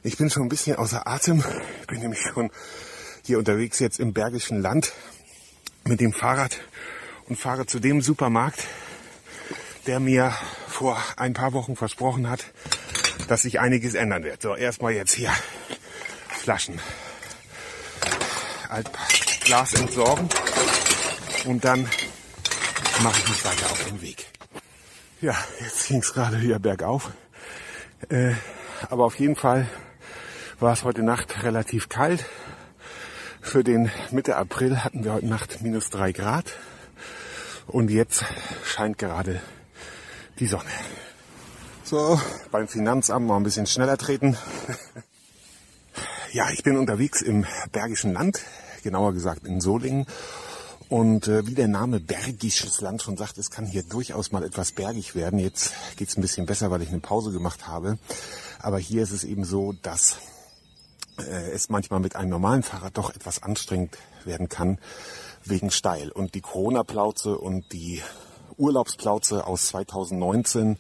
[0.04, 1.42] Ich bin schon ein bisschen außer Atem.
[1.82, 2.52] Ich bin nämlich schon
[3.24, 4.92] hier unterwegs jetzt im Bergischen Land
[5.86, 6.60] mit dem Fahrrad
[7.30, 8.66] und fahre zu dem Supermarkt,
[9.86, 10.34] der mir
[10.68, 12.44] vor ein paar Wochen versprochen hat,
[13.30, 14.42] dass sich einiges ändern wird.
[14.42, 15.32] So, erstmal jetzt hier
[16.28, 16.82] Flaschen.
[19.48, 20.28] Altglas entsorgen
[21.46, 21.88] und dann
[23.02, 24.26] mache ich mich weiter auf den Weg.
[25.22, 27.12] Ja, jetzt ging es gerade wieder bergauf.
[28.10, 28.34] Äh,
[28.90, 29.70] aber auf jeden Fall
[30.60, 32.26] war es heute Nacht relativ kalt.
[33.40, 36.52] Für den Mitte April hatten wir heute Nacht minus drei Grad.
[37.68, 38.26] Und jetzt
[38.66, 39.42] scheint gerade
[40.40, 40.66] die Sonne.
[41.86, 42.20] So,
[42.52, 44.36] beim Finanzamt mal ein bisschen schneller treten.
[46.34, 48.42] ja, ich bin unterwegs im Bergischen Land,
[48.88, 50.06] genauer gesagt in Solingen.
[50.90, 54.72] Und äh, wie der Name Bergisches Land schon sagt, es kann hier durchaus mal etwas
[54.72, 55.38] bergig werden.
[55.38, 57.98] Jetzt geht's ein bisschen besser, weil ich eine Pause gemacht habe.
[58.60, 60.20] Aber hier ist es eben so, dass
[61.20, 64.80] äh, es manchmal mit einem normalen Fahrrad doch etwas anstrengend werden kann
[65.44, 66.10] wegen steil.
[66.10, 68.02] Und die Corona-Plauze und die
[68.56, 70.78] Urlaubsplauze aus 2019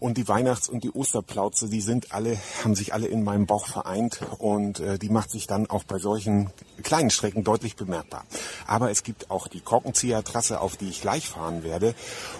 [0.00, 3.66] und die Weihnachts- und die Osterplauze, die sind alle, haben sich alle in meinem Bauch
[3.66, 6.50] vereint und äh, die macht sich dann auch bei solchen
[6.82, 8.24] kleinen Strecken deutlich bemerkbar.
[8.66, 11.94] Aber es gibt auch die Korkenzieher-Trasse, auf die ich gleich fahren werde.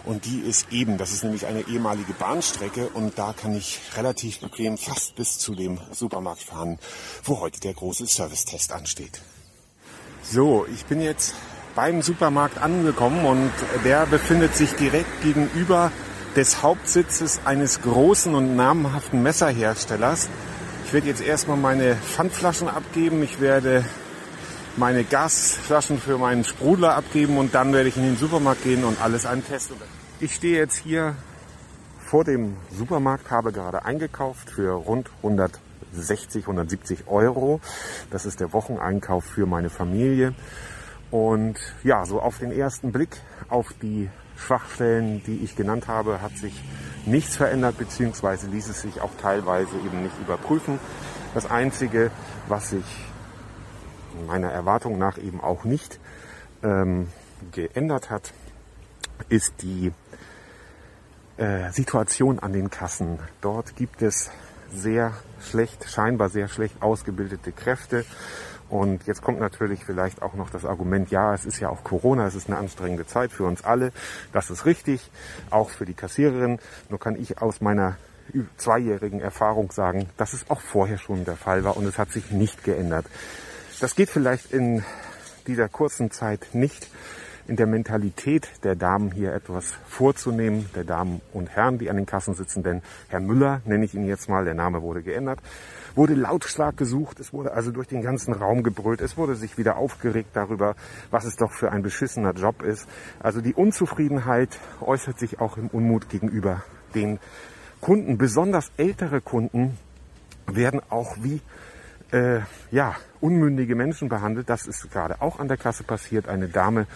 [0.07, 4.41] Und die ist eben, das ist nämlich eine ehemalige Bahnstrecke und da kann ich relativ
[4.41, 6.79] bequem fast bis zu dem Supermarkt fahren,
[7.25, 9.21] wo heute der große Servicetest ansteht.
[10.23, 11.35] So, ich bin jetzt
[11.75, 13.53] beim Supermarkt angekommen und
[13.85, 15.93] der befindet sich direkt gegenüber
[16.37, 20.29] des Hauptsitzes eines großen und namhaften Messerherstellers.
[20.87, 23.23] Ich werde jetzt erstmal meine Pfandflaschen abgeben.
[23.23, 23.85] Ich werde
[24.77, 29.01] meine Gasflaschen für meinen Sprudler abgeben und dann werde ich in den Supermarkt gehen und
[29.01, 29.77] alles antesten.
[30.21, 31.17] Ich stehe jetzt hier
[31.99, 37.61] vor dem Supermarkt, habe gerade eingekauft für rund 160, 170 Euro.
[38.11, 40.35] Das ist der Wocheneinkauf für meine Familie.
[41.11, 43.17] Und ja, so auf den ersten Blick
[43.49, 44.09] auf die
[44.41, 46.63] Schwachstellen, die ich genannt habe, hat sich
[47.07, 50.79] nichts verändert, beziehungsweise ließ es sich auch teilweise eben nicht überprüfen.
[51.35, 52.11] Das Einzige,
[52.49, 52.85] was sich
[54.27, 56.01] meiner Erwartung nach eben auch nicht
[56.63, 57.09] ähm,
[57.53, 58.33] geändert hat,
[59.29, 59.93] ist die
[61.37, 63.19] äh, Situation an den Kassen.
[63.41, 64.31] Dort gibt es
[64.73, 68.05] sehr schlecht, scheinbar sehr schlecht ausgebildete Kräfte
[68.71, 72.27] und jetzt kommt natürlich vielleicht auch noch das Argument, ja, es ist ja auch Corona,
[72.27, 73.93] es ist eine anstrengende Zeit für uns alle.
[74.33, 75.11] Das ist richtig,
[75.51, 76.61] auch für die Kassiererin.
[76.89, 77.97] Nur kann ich aus meiner
[78.57, 82.31] zweijährigen Erfahrung sagen, dass es auch vorher schon der Fall war und es hat sich
[82.31, 83.07] nicht geändert.
[83.81, 84.85] Das geht vielleicht in
[85.49, 86.89] dieser kurzen Zeit nicht
[87.49, 92.07] in der Mentalität der Damen hier etwas vorzunehmen, der Damen und Herren, die an den
[92.07, 95.41] Kassen sitzen, denn Herr Müller, nenne ich ihn jetzt mal, der Name wurde geändert,
[95.95, 99.77] wurde lautstark gesucht, es wurde also durch den ganzen Raum gebrüllt, es wurde sich wieder
[99.77, 100.77] aufgeregt darüber,
[101.11, 102.89] was es doch für ein beschissener Job ist.
[103.19, 106.63] Also die Unzufriedenheit äußert sich auch im Unmut gegenüber
[106.95, 107.19] den
[107.81, 108.19] Kunden.
[108.19, 109.79] Besonders ältere Kunden
[110.47, 111.41] werden auch wie
[112.13, 114.49] äh, ja, unmündige Menschen behandelt.
[114.49, 116.29] Das ist gerade auch an der Kasse passiert.
[116.29, 116.87] Eine Dame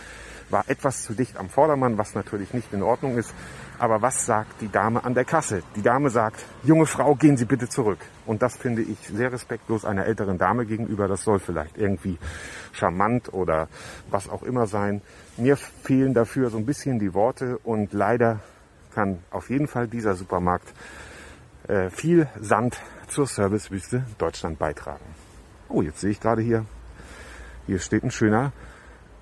[0.50, 3.32] war etwas zu dicht am Vordermann, was natürlich nicht in Ordnung ist.
[3.78, 5.62] Aber was sagt die Dame an der Kasse?
[5.76, 7.98] Die Dame sagt, junge Frau, gehen Sie bitte zurück.
[8.26, 11.08] Und das finde ich sehr respektlos einer älteren Dame gegenüber.
[11.08, 12.18] Das soll vielleicht irgendwie
[12.72, 13.68] charmant oder
[14.10, 15.02] was auch immer sein.
[15.36, 18.40] Mir fehlen dafür so ein bisschen die Worte und leider
[18.94, 20.72] kann auf jeden Fall dieser Supermarkt
[21.68, 25.04] äh, viel Sand zur Servicewüste Deutschland beitragen.
[25.68, 26.64] Oh, jetzt sehe ich gerade hier,
[27.66, 28.52] hier steht ein schöner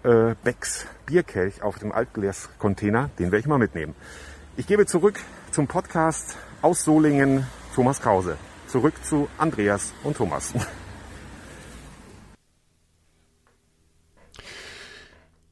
[0.03, 3.11] äh, Becks Bierkelch auf dem Altglas-Container.
[3.19, 3.95] Den werde ich mal mitnehmen.
[4.55, 5.19] Ich gebe zurück
[5.51, 8.37] zum Podcast aus Solingen Thomas Krause.
[8.67, 10.53] Zurück zu Andreas und Thomas.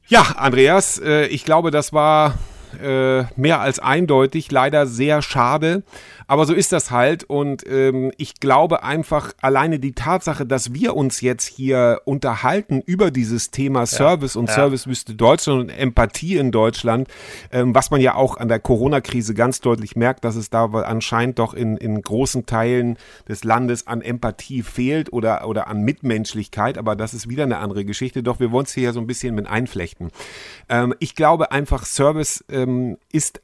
[0.06, 2.34] Ja, Andreas, äh, ich glaube, das war
[2.82, 5.82] äh, mehr als eindeutig, leider sehr schade.
[6.30, 7.24] Aber so ist das halt.
[7.24, 13.10] Und ähm, ich glaube einfach, alleine die Tatsache, dass wir uns jetzt hier unterhalten über
[13.10, 14.54] dieses Thema Service ja, und ja.
[14.54, 17.08] Servicewüste Deutschland und Empathie in Deutschland,
[17.50, 21.40] ähm, was man ja auch an der Corona-Krise ganz deutlich merkt, dass es da anscheinend
[21.40, 22.96] doch in, in großen Teilen
[23.28, 26.78] des Landes an Empathie fehlt oder, oder an Mitmenschlichkeit.
[26.78, 28.22] Aber das ist wieder eine andere Geschichte.
[28.22, 30.12] Doch wir wollen es hier so ein bisschen mit einflechten.
[30.68, 33.40] Ähm, ich glaube einfach, Service ähm, ist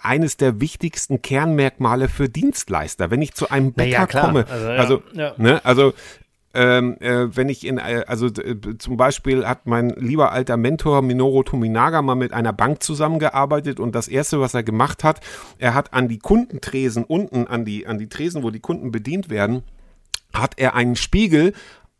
[0.00, 3.10] eines der wichtigsten Kernmerkmale für Dienstleister.
[3.10, 5.34] Wenn ich zu einem Bäcker ja, komme, also, ja, also, ja.
[5.36, 5.92] Ne, also
[6.56, 11.02] ähm, äh, wenn ich in, äh, also äh, zum Beispiel hat mein lieber alter Mentor
[11.02, 15.20] Minoru Tominaga mal mit einer Bank zusammengearbeitet und das erste, was er gemacht hat,
[15.58, 19.28] er hat an die Kundentresen unten, an die, an die Tresen, wo die Kunden bedient
[19.28, 19.64] werden,
[20.32, 21.52] hat er einen Spiegel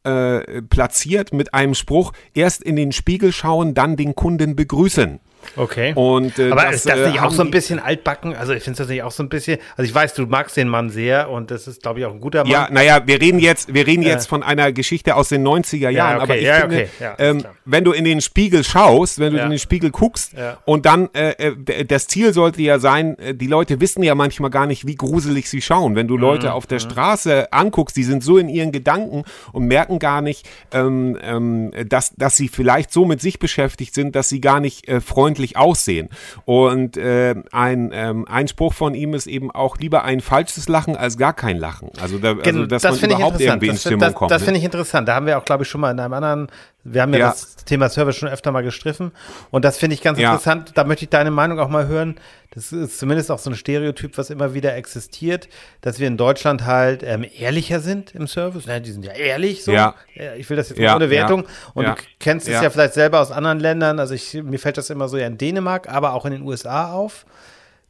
[0.05, 5.20] äh, platziert mit einem Spruch, erst in den Spiegel schauen, dann den Kunden begrüßen.
[5.57, 5.92] Okay.
[5.94, 8.35] Und, äh, Aber das, ist das nicht äh, auch so ein bisschen altbacken?
[8.35, 9.59] Also ich finde das nicht auch so ein bisschen.
[9.77, 12.20] Also ich weiß, du magst den Mann sehr und das ist, glaube ich, auch ein
[12.20, 12.51] guter Mann.
[12.51, 15.94] Ja, naja, wir reden jetzt, wir reden jetzt von einer Geschichte aus den 90er Jahren.
[15.94, 19.18] Ja, okay, aber ich ja, finde, okay, ja, ähm, wenn du in den Spiegel schaust,
[19.18, 20.33] wenn du in den Spiegel guckst
[20.64, 24.51] und dann äh, äh das Ziel sollte ja sein, äh, die Leute wissen ja manchmal
[24.51, 25.94] gar nicht, wie gruselig sie schauen.
[25.94, 26.53] Wenn du Leute mhm.
[26.53, 26.90] auf der mhm.
[26.90, 32.14] Straße anguckst, die sind so in ihren Gedanken und merken gar nicht, ähm, ähm, dass,
[32.16, 35.57] dass sie vielleicht so mit sich beschäftigt sind, dass sie gar nicht äh, freundlich freundlich
[35.57, 36.09] aussehen.
[36.45, 40.97] Und äh, ein, ähm, ein Spruch von ihm ist eben auch lieber ein falsches Lachen
[40.97, 41.91] als gar kein Lachen.
[42.01, 44.31] Also, da, also dass das man überhaupt irgendwie in Stimmung das, kommt.
[44.31, 44.47] Das ne?
[44.47, 45.09] finde ich interessant.
[45.09, 46.47] Da haben wir auch, glaube ich, schon mal in einem anderen,
[46.92, 47.29] wir haben ja, ja.
[47.31, 49.12] das Thema Service schon öfter mal gestriffen.
[49.51, 50.31] Und das finde ich ganz ja.
[50.31, 50.72] interessant.
[50.75, 52.16] Da möchte ich deine Meinung auch mal hören.
[52.51, 55.49] Das ist zumindest auch so ein Stereotyp, was immer wieder existiert,
[55.81, 58.66] dass wir in Deutschland halt ähm, ehrlicher sind im Service.
[58.66, 59.72] Ja, die sind ja ehrlich so.
[59.72, 59.94] Ja.
[60.37, 61.44] Ich will das jetzt ohne Wertung.
[61.75, 62.70] Und du kennst es ja.
[62.70, 63.99] vielleicht selber aus anderen Ländern.
[63.99, 66.92] Also ich, mir fällt das immer so ja in Dänemark, aber auch in den USA
[66.92, 67.27] auf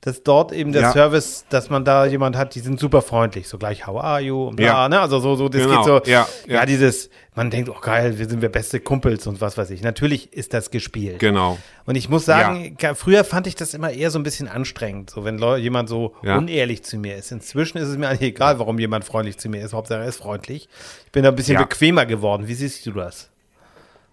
[0.00, 0.92] dass dort eben der ja.
[0.92, 4.48] Service, dass man da jemand hat, die sind super freundlich, so gleich How are you
[4.48, 4.88] und bla, ja.
[4.88, 5.00] ne?
[5.00, 5.76] Also so, so, das genau.
[5.76, 6.28] geht so, ja.
[6.46, 9.82] ja, dieses, man denkt, oh geil, wir sind wir beste Kumpels und was weiß ich.
[9.82, 11.18] Natürlich ist das gespielt.
[11.18, 11.58] Genau.
[11.86, 15.24] Und ich muss sagen, früher fand ich das immer eher so ein bisschen anstrengend, so
[15.24, 17.32] wenn jemand so unehrlich zu mir ist.
[17.32, 20.18] Inzwischen ist es mir eigentlich egal, warum jemand freundlich zu mir ist, Hauptsache er ist
[20.18, 20.68] freundlich.
[21.06, 22.46] Ich bin da ein bisschen bequemer geworden.
[22.46, 23.30] Wie siehst du das?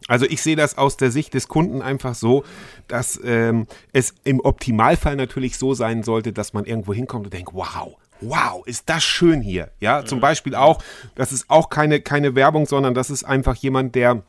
[0.08, 2.44] Also ich sehe das aus der Sicht des Kunden einfach so,
[2.88, 7.52] dass ähm, es im Optimalfall natürlich so sein sollte, dass man irgendwo hinkommt und denkt,
[7.54, 9.72] wow, wow, ist das schön hier.
[9.80, 10.82] Ja, zum Beispiel auch,
[11.16, 14.24] das ist auch keine, keine Werbung, sondern das ist einfach jemand, der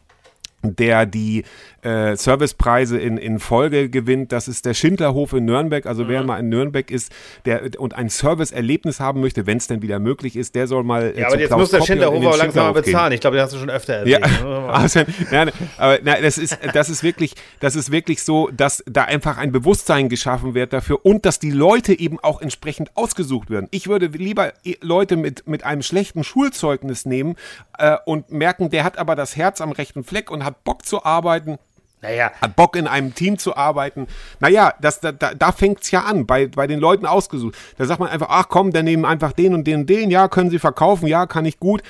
[0.67, 1.45] der die
[1.85, 4.33] äh, Servicepreise in, in Folge gewinnt.
[4.33, 5.87] Das ist der Schindlerhof in Nürnberg.
[5.87, 6.09] Also mhm.
[6.09, 7.13] wer mal in Nürnberg ist
[7.45, 11.13] der und ein Serviceerlebnis haben möchte, wenn es denn wieder möglich ist, der soll mal.
[11.15, 13.13] Äh, ja, aber jetzt Klaus muss der Schindlerhof auch langsam mal bezahlen.
[13.13, 14.15] Ich glaube, den hast du schon öfter erwähnt.
[14.45, 18.83] Ja, also, nein, aber nein, das ist das ist wirklich das ist wirklich so, dass
[18.87, 23.51] da einfach ein Bewusstsein geschaffen wird dafür und dass die Leute eben auch entsprechend ausgesucht
[23.51, 23.69] werden.
[23.71, 27.37] Ich würde lieber Leute mit mit einem schlechten Schulzeugnis nehmen
[27.79, 31.05] äh, und merken, der hat aber das Herz am rechten Fleck und hat Bock zu
[31.05, 31.59] arbeiten
[32.05, 32.31] naja.
[32.41, 34.07] Hat Bock in einem Team zu arbeiten.
[34.41, 37.57] Naja, das, da, da, da fängt's ja an, bei, bei den Leuten ausgesucht.
[37.79, 40.29] Da sagt man einfach, ach komm, dann nehmen einfach den und den und den, ja,
[40.29, 41.83] können sie verkaufen, ja, kann ich gut.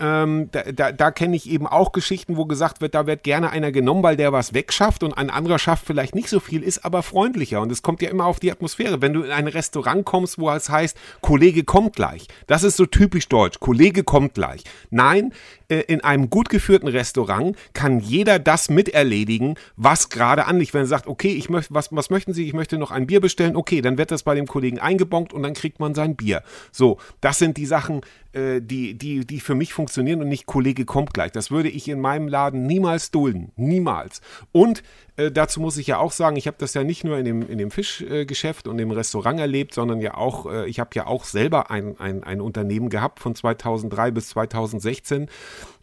[0.00, 3.50] Ähm, da da, da kenne ich eben auch Geschichten, wo gesagt wird, da wird gerne
[3.50, 6.84] einer genommen, weil der was wegschafft und ein anderer schafft vielleicht nicht so viel, ist
[6.84, 7.60] aber freundlicher.
[7.60, 9.02] Und es kommt ja immer auf die Atmosphäre.
[9.02, 12.28] Wenn du in ein Restaurant kommst, wo es heißt, Kollege kommt gleich.
[12.46, 13.60] Das ist so typisch deutsch.
[13.60, 14.62] Kollege kommt gleich.
[14.90, 15.32] Nein,
[15.68, 20.74] äh, in einem gut geführten Restaurant kann jeder das miterledigen, was gerade anliegt.
[20.74, 22.46] Wenn er sagt, okay, ich möchte, was, was möchten Sie?
[22.46, 23.56] Ich möchte noch ein Bier bestellen.
[23.56, 26.42] Okay, dann wird das bei dem Kollegen eingebonkt und dann kriegt man sein Bier.
[26.72, 28.00] So, das sind die Sachen,
[28.38, 31.32] äh, die, die, die für mich funktionieren und nicht Kollege kommt gleich.
[31.32, 33.52] Das würde ich in meinem Laden niemals dulden.
[33.56, 34.20] Niemals.
[34.52, 34.82] Und
[35.18, 37.42] äh, dazu muss ich ja auch sagen, ich habe das ja nicht nur in dem,
[37.42, 41.06] in dem Fischgeschäft äh, und im Restaurant erlebt, sondern ja auch, äh, ich habe ja
[41.06, 45.28] auch selber ein, ein, ein Unternehmen gehabt von 2003 bis 2016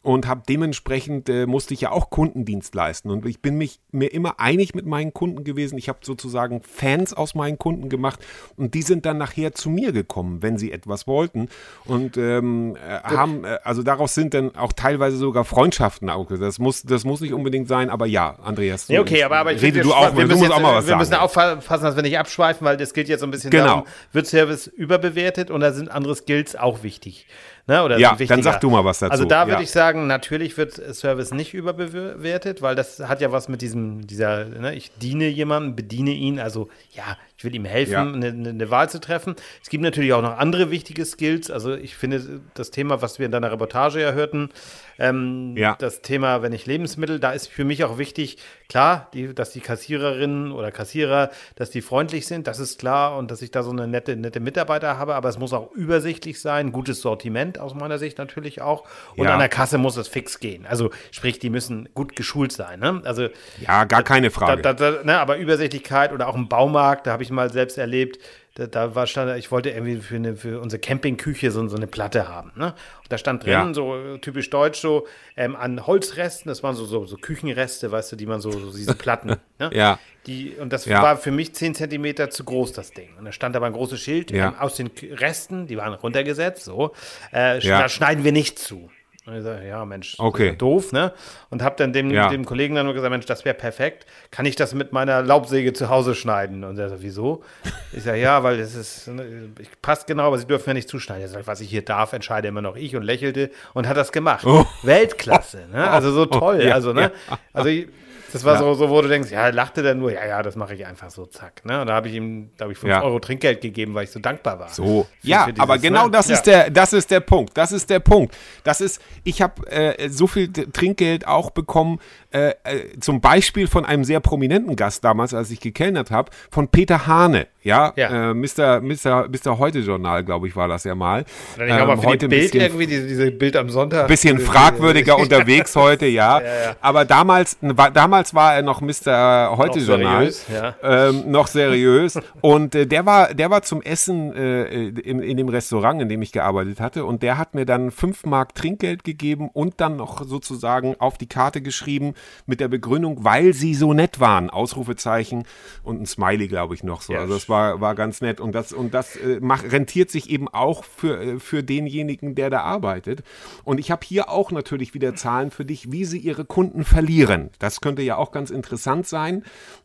[0.06, 4.14] und habe dementsprechend äh, musste ich ja auch Kundendienst leisten und ich bin mich mir
[4.14, 5.80] immer einig mit meinen Kunden gewesen.
[5.80, 8.20] Ich habe sozusagen Fans aus meinen Kunden gemacht
[8.56, 11.50] und die sind dann nachher zu mir gekommen, wenn sie etwas wollten
[11.86, 16.28] und ähm, äh, haben äh, also daraus sind dann auch teilweise sogar Freundschaften auch.
[16.28, 18.88] Das muss das muss nicht unbedingt sein, aber ja, Andreas.
[18.88, 20.90] Ja, okay, aber, aber ich rede du auch, wir, müssen jetzt, auch mal was wir
[20.90, 21.00] sagen.
[21.00, 23.66] müssen aufpassen, dass wir nicht abschweifen, weil das gilt jetzt so ein bisschen genau.
[23.66, 27.28] darum, wird Service überbewertet und da sind andere Skills auch wichtig.
[27.68, 27.84] Ne?
[27.84, 29.12] Oder ja, dann sag du mal was dazu.
[29.12, 29.62] Also da würde ja.
[29.62, 34.46] ich sagen, natürlich wird Service nicht überbewertet, weil das hat ja was mit diesem, dieser,
[34.46, 38.02] ne, ich diene jemandem, bediene ihn, also ja, ich will ihm helfen, ja.
[38.02, 39.36] eine, eine, Wahl zu treffen.
[39.64, 41.52] Es gibt natürlich auch noch andere wichtige Skills.
[41.52, 44.50] Also ich finde das Thema, was wir in deiner Reportage ja hörten,
[44.98, 45.76] ähm, ja.
[45.78, 48.38] das Thema, wenn ich Lebensmittel, da ist für mich auch wichtig,
[48.70, 53.32] klar, die, dass die Kassiererinnen oder Kassierer, dass die freundlich sind, das ist klar und
[53.32, 56.72] dass ich da so eine nette, nette Mitarbeiter habe, aber es muss auch übersichtlich sein,
[56.72, 58.84] gutes Sortiment aus meiner Sicht natürlich auch.
[59.16, 59.34] Und ja.
[59.34, 60.66] an der Kasse muss es fix gehen.
[60.66, 62.80] Also sprich, die müssen gut geschult sein.
[62.80, 63.02] Ne?
[63.06, 64.62] Also, ja, gar keine Frage.
[64.62, 68.20] Da, da, ne, aber Übersichtlichkeit oder auch im Baumarkt, da habe ich mal selbst erlebt,
[68.56, 71.88] da, da, war stand, ich wollte irgendwie für, eine, für unsere Campingküche so, so eine
[71.88, 72.54] Platte haben.
[72.56, 72.68] Ne?
[72.68, 73.74] Und da stand drin, ja.
[73.74, 78.16] so typisch deutsch, so ähm, an Holzresten, das waren so, so, so, Küchenreste, weißt du,
[78.16, 79.36] die man so, so diese Platten.
[79.58, 79.70] Ne?
[79.74, 80.00] ja.
[80.28, 81.02] Die, und das ja.
[81.02, 83.08] war für mich 10 Zentimeter zu groß, das Ding.
[83.18, 84.50] Und da stand aber ein großes Schild ja.
[84.50, 86.92] ähm, aus den Resten, die waren runtergesetzt, so,
[87.32, 88.90] äh, da schneiden wir nicht zu.
[89.28, 90.56] Und ich sage, ja, Mensch, okay.
[90.56, 91.12] doof, ne?
[91.50, 92.30] Und habe dann dem, ja.
[92.30, 94.06] dem Kollegen dann nur gesagt, Mensch, das wäre perfekt.
[94.30, 96.64] Kann ich das mit meiner Laubsäge zu Hause schneiden?
[96.64, 97.44] Und er sagt, wieso?
[97.92, 99.50] Ich sage, ja, weil es ist, ne,
[99.82, 101.24] passt genau, aber Sie dürfen ja nicht zuschneiden.
[101.24, 104.12] Er sagt, was ich hier darf, entscheide immer noch ich und lächelte und hat das
[104.12, 104.46] gemacht.
[104.46, 104.64] Oh.
[104.84, 105.90] Weltklasse, ne?
[105.90, 106.26] Also so oh.
[106.26, 106.60] toll.
[106.62, 106.64] Oh.
[106.68, 106.76] Ja.
[106.76, 107.12] Also, ne?
[107.52, 107.88] Also ich,
[108.36, 108.60] das war ja.
[108.60, 111.10] so, so, wo du denkst, ja, lachte der nur, ja, ja, das mache ich einfach
[111.10, 111.64] so, zack.
[111.64, 111.80] Ne?
[111.80, 113.02] Und da habe ich ihm, habe ich 5 ja.
[113.02, 114.68] Euro Trinkgeld gegeben, weil ich so dankbar war.
[114.68, 116.12] So, für, ja, für dieses, aber genau ne?
[116.12, 117.58] das ist der, das ist der Punkt.
[117.58, 118.36] Das ist der Punkt.
[118.66, 122.02] Das ist, ich habe äh, so viel Trinkgeld auch bekommen,
[122.36, 126.68] äh, äh, zum Beispiel von einem sehr prominenten Gast damals, als ich gekellnert habe, von
[126.68, 127.48] Peter Hane.
[127.64, 128.32] Ja, ja.
[128.32, 128.82] Äh, Mr.
[128.82, 129.30] Mr.
[129.30, 129.58] Mr.
[129.58, 131.24] Heute Journal, glaube ich, war das ja mal.
[131.58, 134.10] Dann ähm, aber heute Bild bisschen, irgendwie, diese, diese, Bild am Sonntag.
[134.10, 136.42] Bisschen fragwürdiger unterwegs heute, ja.
[136.42, 136.76] ja, ja.
[136.82, 139.56] Aber damals, war, damals war er noch Mr.
[139.58, 140.30] Heute noch Journal.
[140.30, 140.76] Seriös, ja.
[140.84, 142.20] ähm, noch seriös.
[142.42, 146.22] und äh, der war, der war zum Essen äh, in, in dem Restaurant, in dem
[146.22, 147.06] ich gearbeitet hatte.
[147.06, 151.28] Und der hat mir dann fünf Mark Trinkgeld gegeben und dann noch sozusagen auf die
[151.28, 152.14] Karte geschrieben
[152.46, 154.50] mit der Begründung, weil sie so nett waren.
[154.50, 155.46] Ausrufezeichen
[155.84, 157.14] und ein Smiley, glaube ich, noch so.
[157.14, 158.40] Also das war war, ganz nett.
[158.40, 162.50] Und das, und das äh, macht, rentiert sich eben auch für, äh, für denjenigen, der
[162.50, 163.24] da arbeitet.
[163.64, 167.50] Und ich habe hier auch natürlich wieder Zahlen für dich, wie sie ihre Kunden verlieren.
[167.60, 169.44] Das könnte ja auch ganz interessant sein.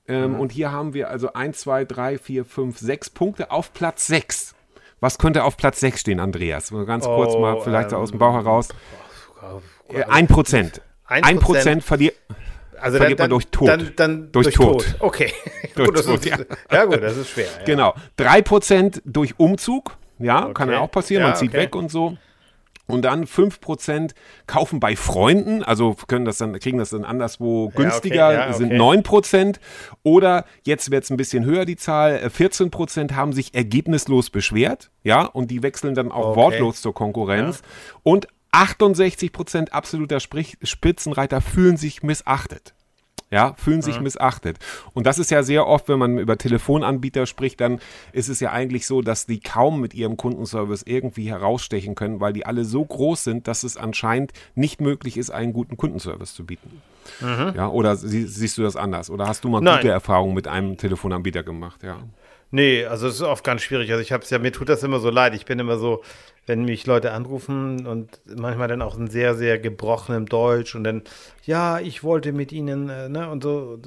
[0.09, 0.41] Ähm, mhm.
[0.41, 4.55] Und hier haben wir also 1, 2, 3, 4, 5, 6 Punkte auf Platz 6.
[5.01, 6.73] Was könnte auf Platz 6 stehen, Andreas?
[6.87, 8.69] Ganz kurz oh, mal, vielleicht ähm, aus dem Bauch heraus.
[9.89, 10.83] Äh, ein Prozent.
[11.11, 12.17] Ein Prozent verliert.
[12.81, 13.69] Also verliert dann, man durch Tod.
[13.69, 14.85] Dann, dann durch, durch Tod.
[14.85, 14.97] Tod.
[15.01, 15.33] Okay.
[15.75, 16.39] durch gut, Tod, ist, ja.
[16.73, 16.85] ja.
[16.87, 17.47] gut, das ist schwer.
[17.59, 17.65] Ja.
[17.65, 17.95] Genau.
[18.19, 19.97] 3% durch Umzug.
[20.19, 20.55] Ja, okay.
[20.55, 21.23] kann ja auch passieren.
[21.23, 21.59] Man zieht okay.
[21.59, 22.17] weg und so.
[22.91, 24.11] Und dann 5%
[24.47, 28.53] kaufen bei Freunden, also können das dann, kriegen das dann anderswo günstiger, ja, okay, ja,
[28.53, 29.57] sind 9%.
[30.03, 35.23] Oder jetzt wird es ein bisschen höher, die Zahl, 14% haben sich ergebnislos beschwert, ja,
[35.23, 37.63] und die wechseln dann auch wortlos zur Konkurrenz.
[37.63, 38.01] Ja.
[38.03, 42.75] Und 68 Prozent absoluter Sprich Spitzenreiter fühlen sich missachtet.
[43.33, 44.05] Ja, fühlen sich mhm.
[44.05, 44.59] missachtet.
[44.93, 47.79] Und das ist ja sehr oft, wenn man über Telefonanbieter spricht, dann
[48.13, 52.33] ist es ja eigentlich so, dass die kaum mit ihrem Kundenservice irgendwie herausstechen können, weil
[52.33, 56.45] die alle so groß sind, dass es anscheinend nicht möglich ist, einen guten Kundenservice zu
[56.45, 56.83] bieten.
[57.21, 57.53] Mhm.
[57.55, 59.11] Ja, oder sie, siehst du das anders?
[59.11, 59.77] Oder hast du mal Nein.
[59.77, 61.85] gute Erfahrungen mit einem Telefonanbieter gemacht?
[61.85, 62.01] Ja.
[62.51, 63.91] Nee, also es ist oft ganz schwierig.
[63.91, 65.35] Also ich habe es ja, mir tut das immer so leid.
[65.35, 66.03] Ich bin immer so,
[66.47, 71.03] wenn mich Leute anrufen und manchmal dann auch in sehr, sehr gebrochenem Deutsch und dann,
[71.45, 73.79] ja, ich wollte mit ihnen, äh, ne, und so,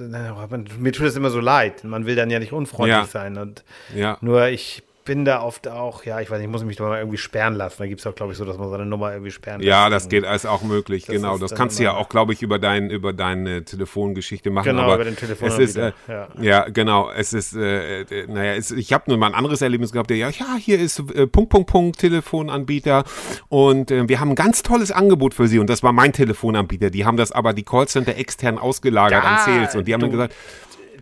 [0.79, 1.83] mir tut das immer so leid.
[1.83, 3.05] Man will dann ja nicht unfreundlich ja.
[3.05, 4.17] sein und ja.
[4.21, 6.97] nur ich bin da oft auch, ja, ich weiß nicht, ich muss mich da mal
[6.97, 7.75] irgendwie sperren lassen.
[7.79, 9.67] Da gibt es auch, glaube ich, so, dass man seine Nummer irgendwie sperren kann.
[9.67, 11.37] Ja, das geht, ist auch möglich, das genau.
[11.37, 14.65] Das kannst du ja auch, glaube ich, über, dein, über deine Telefongeschichte machen.
[14.65, 15.47] Genau, aber über den Telefon.
[15.47, 16.27] Es ist, äh, ja.
[16.39, 16.69] ja.
[16.69, 17.11] genau.
[17.11, 20.17] Es ist, äh, äh, naja, es, ich habe nur mal ein anderes Erlebnis gehabt, der,
[20.17, 23.03] ja, ja, hier ist äh, Punkt, Punkt, Punkt, Telefonanbieter
[23.49, 26.89] und äh, wir haben ein ganz tolles Angebot für Sie und das war mein Telefonanbieter.
[26.89, 30.07] Die haben das aber die Callcenter extern ausgelagert ja, an Sales und die haben du,
[30.07, 30.35] dann gesagt,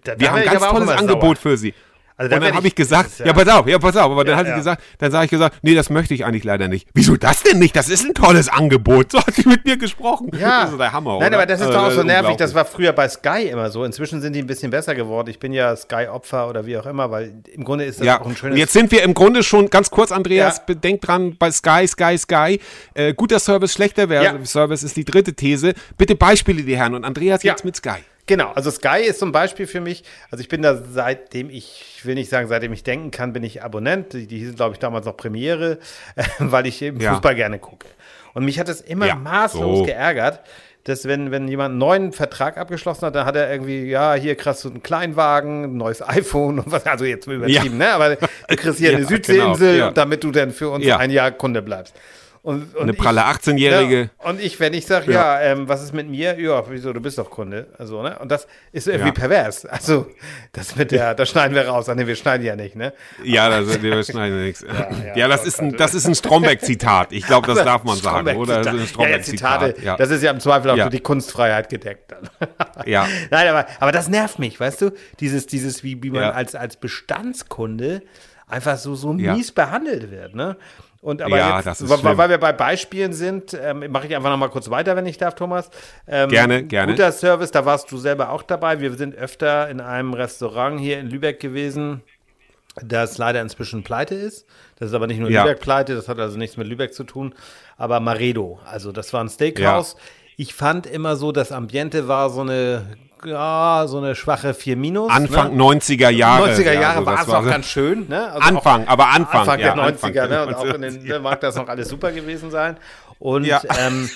[0.03, 1.51] da, wir haben ein ganz tolles Angebot sauer.
[1.51, 1.73] für Sie.
[2.21, 3.25] Also und dann habe ich gesagt, ja.
[3.27, 3.33] ja.
[3.33, 5.73] pass auf, ja, pass auf, aber dann hat sie gesagt, dann sage ich gesagt, nee,
[5.73, 6.87] das möchte ich eigentlich leider nicht.
[6.93, 7.75] Wieso das denn nicht?
[7.75, 9.11] Das ist ein tolles Angebot.
[9.11, 10.29] So hat sie mit mir gesprochen.
[10.39, 10.61] Ja.
[10.61, 11.37] Das ist der Hammer, Nein, oder?
[11.37, 12.37] aber das ist doch auch so nervig.
[12.37, 13.83] Das war früher bei Sky immer so.
[13.83, 15.29] Inzwischen sind die ein bisschen besser geworden.
[15.29, 18.21] Ich bin ja Sky-Opfer oder wie auch immer, weil im Grunde ist das ja.
[18.21, 18.53] auch ein schönes.
[18.53, 20.63] Und jetzt sind wir im Grunde schon, ganz kurz, Andreas, ja.
[20.67, 22.59] bedenkt dran, bei Sky, Sky, Sky.
[22.93, 24.07] Äh, guter Service, schlechter
[24.45, 25.73] Service ist die dritte These.
[25.97, 26.93] Bitte Beispiele, die Herren.
[26.93, 28.03] Und Andreas jetzt mit Sky.
[28.27, 32.05] Genau, also Sky ist zum Beispiel für mich, also ich bin da seitdem ich, ich
[32.05, 34.13] will nicht sagen, seitdem ich denken kann, bin ich Abonnent.
[34.13, 35.79] Die, die hießen, glaube ich, damals noch Premiere,
[36.15, 37.13] äh, weil ich eben ja.
[37.13, 37.87] Fußball gerne gucke.
[38.33, 39.85] Und mich hat es immer ja, maßlos so.
[39.85, 40.41] geärgert,
[40.83, 44.35] dass wenn, wenn jemand einen neuen Vertrag abgeschlossen hat, dann hat er irgendwie, ja, hier
[44.35, 47.87] kriegst du einen Kleinwagen, ein neues iPhone und was, also jetzt übertrieben, ja.
[47.87, 47.91] ne?
[47.93, 51.61] Aber du kriegst hier eine Südseeinsel, genau, damit du dann für uns ein Jahr Kunde
[51.61, 51.95] bleibst.
[52.43, 54.09] Und, und eine pralle 18-Jährige.
[54.19, 56.39] Ja, und ich, wenn ich sage, ja, ja ähm, was ist mit mir?
[56.39, 57.67] Ja, wieso, du bist doch Kunde.
[57.77, 58.17] Also, ne?
[58.17, 59.13] Und das ist irgendwie ja.
[59.13, 59.67] pervers.
[59.67, 60.07] Also,
[60.51, 61.87] das mit der, das schneiden wir raus.
[61.87, 62.93] Nee, wir schneiden ja nicht, ne?
[63.23, 64.65] Ja, das, wir schneiden nichts.
[65.15, 67.11] Ja, das, ist ein, das ist ein Stromberg-Zitat.
[67.11, 68.61] Ich glaube, das darf man sagen, oder?
[68.61, 69.75] Das ist ein Stromberg-Zitat.
[69.99, 70.89] Das ist ja im Zweifel auch ja.
[70.89, 72.13] die Kunstfreiheit gedeckt.
[72.85, 73.07] Ja.
[73.29, 74.91] Nein, aber, aber das nervt mich, weißt du?
[75.19, 78.01] Dieses, dieses wie, wie man als, als Bestandskunde
[78.47, 80.57] einfach so, so mies behandelt wird, ne?
[81.01, 84.37] Und aber ja, jetzt, weil, weil, wir bei Beispielen sind, ähm, mache ich einfach noch
[84.37, 85.71] mal kurz weiter, wenn ich darf, Thomas.
[86.07, 86.91] Ähm, gerne, gerne.
[86.91, 88.79] Guter Service, da warst du selber auch dabei.
[88.81, 92.03] Wir sind öfter in einem Restaurant hier in Lübeck gewesen,
[92.83, 94.45] das leider inzwischen pleite ist.
[94.77, 95.43] Das ist aber nicht nur ja.
[95.43, 97.33] Lübeck pleite, das hat also nichts mit Lübeck zu tun.
[97.77, 99.95] Aber Maredo, also das war ein Steakhouse.
[99.97, 99.99] Ja.
[100.41, 105.11] Ich fand immer so, das Ambiente war so eine ja, so eine schwache 4 minus.
[105.11, 105.61] Anfang ne?
[105.61, 106.49] 90er Jahre.
[106.49, 108.07] 90er Jahre ja, war es auch ganz schön.
[108.09, 108.31] Ne?
[108.31, 109.41] Also Anfang, aber Anfang.
[109.41, 110.45] Anfang der 90er, Anfang, ne?
[110.47, 112.77] Und auch in den, ne, mag das noch alles super gewesen sein.
[113.19, 113.61] Und ja.
[113.85, 114.09] ähm,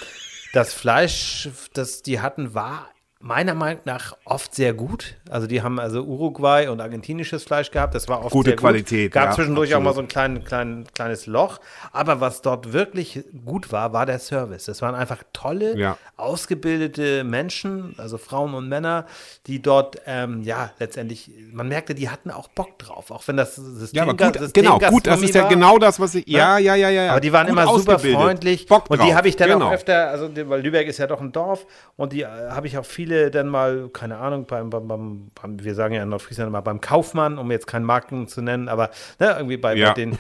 [0.52, 2.90] das Fleisch, das die hatten, war
[3.26, 5.16] meiner Meinung nach oft sehr gut.
[5.32, 7.96] Also die haben also Uruguay und argentinisches Fleisch gehabt.
[7.96, 9.12] Das war oft gute sehr Qualität.
[9.14, 9.82] Gab ja, zwischendurch absolut.
[9.82, 11.60] auch mal so ein klein, klein, kleines Loch.
[11.92, 14.66] Aber was dort wirklich gut war, war der Service.
[14.66, 15.98] Das waren einfach tolle, ja.
[16.18, 19.08] ausgebildete Menschen, also Frauen und Männer,
[19.48, 23.56] die dort ähm, ja letztendlich, man merkte, die hatten auch Bock drauf, auch wenn das
[23.56, 25.50] System, ja, aber gut, System genau, gut, das ist ja war.
[25.50, 26.28] genau das, was ich.
[26.28, 27.10] Ja, ja, ja, ja.
[27.10, 28.68] Aber die waren immer super freundlich.
[28.68, 29.00] Bock drauf.
[29.00, 29.70] Und die habe ich dann genau.
[29.70, 31.66] auch öfter, also weil Lübeck ist ja doch ein Dorf
[31.96, 35.32] und die äh, habe ich auch viele viele dann mal, keine Ahnung, beim, beim, beim,
[35.34, 38.68] beim wir sagen ja in Nordfriesland mal beim Kaufmann, um jetzt keinen Marken zu nennen,
[38.68, 38.90] aber
[39.20, 39.90] ne, irgendwie bei, ja.
[39.90, 40.18] bei den, äh,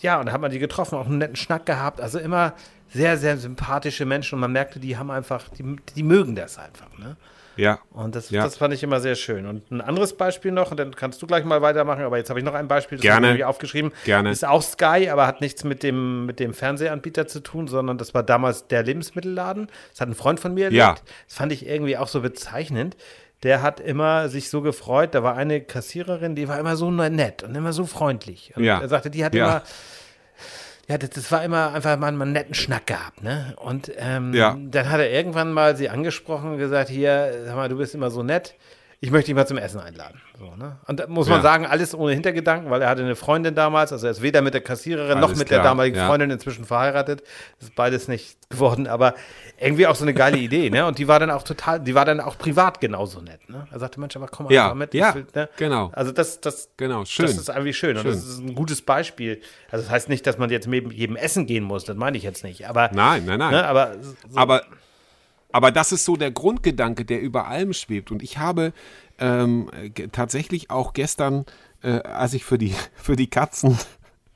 [0.00, 2.54] ja, und da hat man die getroffen, auch einen netten Schnack gehabt, also immer
[2.90, 6.96] sehr, sehr sympathische Menschen und man merkte, die haben einfach, die, die mögen das einfach,
[6.98, 7.16] ne?
[7.58, 7.80] Ja.
[7.90, 8.44] Und das, ja.
[8.44, 9.46] das fand ich immer sehr schön.
[9.46, 12.38] Und ein anderes Beispiel noch, und dann kannst du gleich mal weitermachen, aber jetzt habe
[12.38, 13.28] ich noch ein Beispiel, das Gerne.
[13.28, 13.92] habe ich aufgeschrieben.
[14.04, 14.30] Gerne.
[14.30, 18.14] Ist auch Sky, aber hat nichts mit dem, mit dem Fernsehanbieter zu tun, sondern das
[18.14, 19.68] war damals der Lebensmittelladen.
[19.90, 20.78] Das hat ein Freund von mir erlebt.
[20.78, 20.96] Ja.
[21.26, 22.96] Das fand ich irgendwie auch so bezeichnend
[23.42, 25.14] der hat immer sich so gefreut.
[25.14, 28.52] Da war eine Kassiererin, die war immer so nett und immer so freundlich.
[28.56, 28.80] Und ja.
[28.80, 29.44] er sagte, die hat ja.
[29.46, 29.62] immer
[30.88, 33.54] ja, das, das, war immer einfach mal einen netten Schnack gehabt, ne?
[33.56, 34.56] Und ähm, ja.
[34.58, 38.10] dann hat er irgendwann mal sie angesprochen und gesagt, hier, sag mal, du bist immer
[38.10, 38.54] so nett
[39.00, 40.20] ich möchte dich mal zum Essen einladen.
[40.36, 40.78] So, ne?
[40.88, 41.42] Und da muss man ja.
[41.42, 44.54] sagen, alles ohne Hintergedanken, weil er hatte eine Freundin damals, also er ist weder mit
[44.54, 45.60] der Kassiererin alles noch mit klar.
[45.60, 46.08] der damaligen ja.
[46.08, 47.22] Freundin inzwischen verheiratet.
[47.60, 49.14] Das ist beides nicht geworden, aber
[49.60, 50.84] irgendwie auch so eine geile Idee, ne?
[50.84, 53.68] Und die war dann auch total, die war dann auch privat genauso nett, ne?
[53.70, 54.74] Er sagte, Mensch, aber komm mal ja.
[54.74, 54.92] mit.
[54.94, 55.48] Ja, will, ne?
[55.56, 55.90] genau.
[55.92, 57.04] Also das, das, genau.
[57.04, 57.26] schön.
[57.26, 57.96] das ist irgendwie schön.
[57.96, 58.04] schön.
[58.04, 59.40] Und das ist ein gutes Beispiel.
[59.70, 62.24] Also das heißt nicht, dass man jetzt mit jedem Essen gehen muss, das meine ich
[62.24, 62.68] jetzt nicht.
[62.68, 63.52] Aber, nein, nein, nein.
[63.52, 63.64] Ne?
[63.64, 63.92] Aber,
[64.28, 64.62] so, aber
[65.52, 68.10] aber das ist so der Grundgedanke, der über allem schwebt.
[68.10, 68.72] Und ich habe
[69.18, 69.70] ähm,
[70.12, 71.46] tatsächlich auch gestern,
[71.82, 73.78] äh, als ich für die, für die Katzen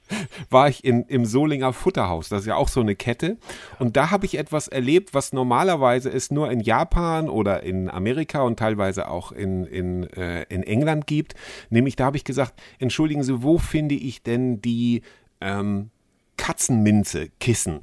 [0.51, 2.29] war ich in, im Solinger Futterhaus.
[2.29, 3.37] Das ist ja auch so eine Kette.
[3.79, 8.43] Und da habe ich etwas erlebt, was normalerweise es nur in Japan oder in Amerika
[8.43, 11.35] und teilweise auch in, in, äh, in England gibt.
[11.71, 15.03] Nämlich da habe ich gesagt, entschuldigen Sie, wo finde ich denn die
[15.41, 15.91] ähm,
[16.37, 17.81] Katzenminze, Kissen?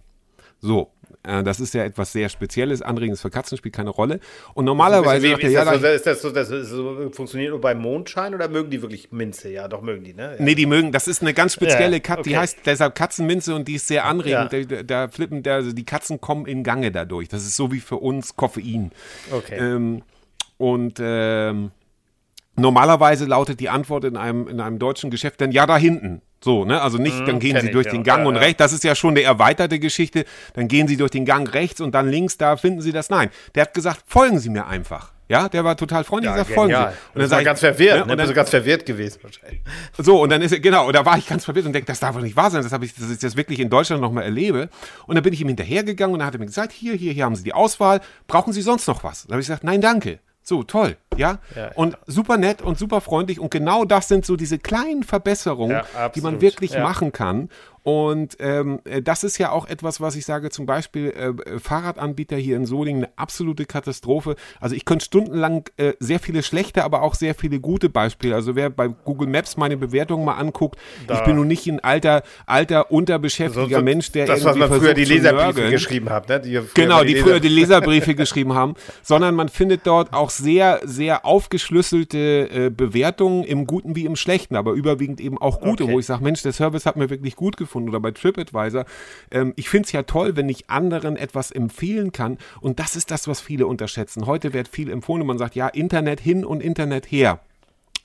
[0.61, 0.91] So,
[1.23, 2.81] äh, das ist ja etwas sehr Spezielles.
[2.81, 4.19] Anregendes für Katzen spielt keine Rolle.
[4.53, 8.33] Und normalerweise wie, ist, das so, ist das so, das so, funktioniert nur beim Mondschein
[8.33, 9.49] oder mögen die wirklich Minze?
[9.49, 10.35] Ja, doch mögen die, ne?
[10.37, 10.43] Ja.
[10.43, 12.29] Nee, die mögen, das ist eine ganz spezielle ja, Katze, okay.
[12.29, 14.53] die heißt deshalb Katzenminze und die ist sehr anregend.
[14.53, 14.63] Ja.
[14.63, 17.27] Da, da, flippen, da, also die Katzen kommen in Gange dadurch.
[17.27, 18.91] Das ist so wie für uns Koffein.
[19.31, 19.57] Okay.
[19.57, 20.03] Ähm,
[20.57, 21.71] und ähm,
[22.55, 26.21] normalerweise lautet die Antwort in einem, in einem deutschen Geschäft dann ja da hinten.
[26.41, 26.81] So, ne?
[26.81, 28.57] Also nicht, dann mhm, gehen sie durch ich, den Gang und rechts.
[28.57, 30.25] Das ist ja schon eine erweiterte Geschichte.
[30.53, 33.09] Dann gehen sie durch den Gang rechts und dann links, da finden sie das.
[33.09, 35.11] Nein, der hat gesagt, folgen Sie mir einfach.
[35.27, 36.81] Ja, der war total freundlich, ja, sagt, folgen Sie.
[37.13, 38.01] Und dann war ganz verwirrt, ne?
[38.03, 39.61] Und dann, bist ganz verwirrt gewesen wahrscheinlich.
[39.95, 41.99] So, und dann ist er, genau, und da war ich ganz verwirrt und denke, das
[41.99, 44.23] darf doch nicht wahr sein, das habe ich, dass ich das wirklich in Deutschland nochmal
[44.23, 44.69] erlebe.
[45.05, 47.25] Und dann bin ich ihm hinterhergegangen und dann hat er mir gesagt, hier, hier, hier
[47.25, 49.27] haben Sie die Auswahl, brauchen Sie sonst noch was?
[49.27, 50.17] Dann habe ich gesagt, nein, danke.
[50.49, 51.37] So, toll, ja?
[51.55, 51.69] ja?
[51.75, 53.39] Und super nett und super freundlich.
[53.39, 57.49] Und genau das sind so diese kleinen Verbesserungen, ja, die man wirklich machen kann.
[57.83, 62.37] Und ähm, äh, das ist ja auch etwas, was ich sage, zum Beispiel äh, Fahrradanbieter
[62.37, 64.35] hier in Solingen, eine absolute Katastrophe.
[64.59, 68.35] Also ich könnte stundenlang äh, sehr viele schlechte, aber auch sehr viele gute Beispiele.
[68.35, 71.15] Also wer bei Google Maps meine Bewertungen mal anguckt, da.
[71.15, 74.69] ich bin nun nicht ein alter, alter, unterbeschäftigter so, so, Mensch, der das, irgendwie was
[74.69, 76.39] man früher die Leserbriefe geschrieben hat, ne?
[76.39, 80.81] Die genau, die, die früher die Leserbriefe geschrieben haben, sondern man findet dort auch sehr,
[80.83, 85.93] sehr aufgeschlüsselte äh, Bewertungen im Guten wie im Schlechten, aber überwiegend eben auch gute, okay.
[85.93, 88.85] wo ich sage, Mensch, der Service hat mir wirklich gut gefunden gefunden oder bei TripAdvisor.
[89.31, 92.37] Ähm, ich finde es ja toll, wenn ich anderen etwas empfehlen kann.
[92.61, 94.25] Und das ist das, was viele unterschätzen.
[94.25, 97.39] Heute wird viel empfohlen und man sagt, ja, Internet hin und Internet her.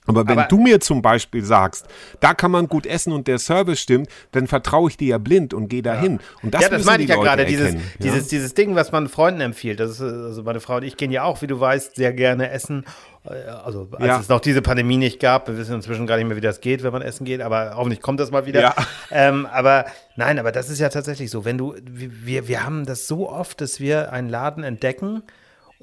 [0.07, 1.87] Aber wenn aber, du mir zum Beispiel sagst,
[2.21, 5.55] da kann man gut essen und der Service stimmt, dann vertraue ich dir ja blind
[5.55, 6.15] und gehe dahin.
[6.15, 6.43] Ja.
[6.43, 7.81] Und das, ja, das meine ich ja gerade, dieses, ja?
[7.99, 9.81] dieses, dieses Ding, was man Freunden empfiehlt.
[9.81, 12.51] Das ist, also meine Frau und ich gehen ja auch, wie du weißt, sehr gerne
[12.51, 12.85] essen.
[13.25, 14.21] Äh, also als ja.
[14.21, 16.83] es noch diese Pandemie nicht gab, wir wissen inzwischen gar nicht mehr, wie das geht,
[16.83, 18.61] wenn man essen geht, aber hoffentlich kommt das mal wieder.
[18.61, 18.75] Ja.
[19.11, 19.87] Ähm, aber
[20.17, 21.45] nein, aber das ist ja tatsächlich so.
[21.47, 25.23] Wenn du, wir, wir haben das so oft, dass wir einen Laden entdecken,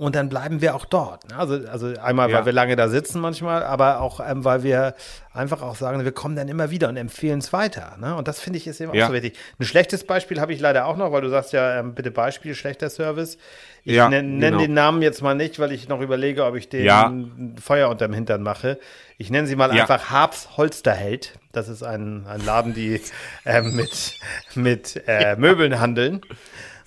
[0.01, 1.29] und dann bleiben wir auch dort.
[1.29, 1.37] Ne?
[1.37, 2.39] Also, also einmal, ja.
[2.39, 4.95] weil wir lange da sitzen manchmal, aber auch, ähm, weil wir
[5.31, 7.97] einfach auch sagen, wir kommen dann immer wieder und empfehlen es weiter.
[7.99, 8.15] Ne?
[8.15, 9.03] Und das finde ich ist eben ja.
[9.03, 9.37] auch so wichtig.
[9.59, 12.55] Ein schlechtes Beispiel habe ich leider auch noch, weil du sagst ja, ähm, bitte Beispiel,
[12.55, 13.37] schlechter Service.
[13.83, 14.57] Ich ja, nenne nenn genau.
[14.57, 17.13] den Namen jetzt mal nicht, weil ich noch überlege, ob ich den ja.
[17.61, 18.79] Feuer unterm Hintern mache.
[19.19, 19.83] Ich nenne sie mal ja.
[19.83, 21.33] einfach Harps Holsterheld.
[21.51, 22.99] Das ist ein, ein Laden, die
[23.45, 24.15] äh, mit,
[24.55, 26.21] mit äh, Möbeln handeln.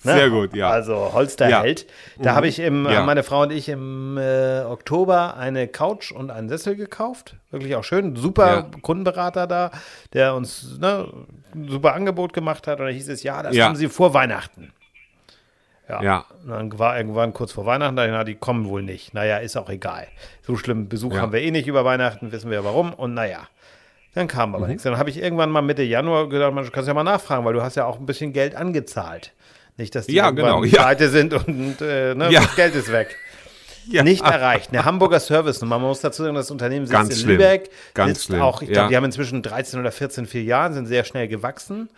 [0.05, 0.13] Ne?
[0.13, 0.69] Sehr gut, ja.
[0.69, 1.81] Also Holsterheld.
[1.81, 2.23] Ja.
[2.23, 2.35] Da mhm.
[2.35, 3.03] habe ich im, ja.
[3.03, 7.35] meine Frau und ich im äh, Oktober eine Couch und einen Sessel gekauft.
[7.51, 8.15] Wirklich auch schön.
[8.15, 8.67] Super ja.
[8.81, 9.71] Kundenberater da,
[10.13, 11.07] der uns ne,
[11.53, 12.79] ein super Angebot gemacht hat.
[12.79, 14.71] Und da hieß es, ja, das haben sie vor Weihnachten.
[15.87, 16.01] Ja.
[16.01, 16.25] ja.
[16.43, 19.13] Und dann war irgendwann kurz vor Weihnachten, da die kommen wohl nicht.
[19.13, 20.07] Naja, ist auch egal.
[20.41, 21.21] So schlimm Besuch ja.
[21.21, 22.93] haben wir eh nicht über Weihnachten, wissen wir warum.
[22.93, 23.47] Und naja,
[24.15, 24.71] dann kam aber mhm.
[24.71, 24.83] nichts.
[24.83, 27.61] Dann habe ich irgendwann mal Mitte Januar gedacht, man kannst ja mal nachfragen, weil du
[27.61, 29.33] hast ja auch ein bisschen Geld angezahlt.
[29.77, 30.83] Nicht, dass die ja, genau, ja.
[30.83, 32.41] pleite sind und äh, ne, ja.
[32.41, 33.15] das Geld ist weg.
[33.87, 34.01] Ja.
[34.01, 34.71] Nicht erreicht.
[34.71, 35.77] Eine Hamburger Service-Nummer.
[35.77, 37.37] Man muss dazu sagen, das Unternehmen sitzt Ganz in schlimm.
[37.37, 37.69] Lübeck.
[37.93, 38.41] Ganz schlimm.
[38.41, 41.89] Auch, ich glaube, die haben inzwischen 13 oder 14 Filialen, sind sehr schnell gewachsen.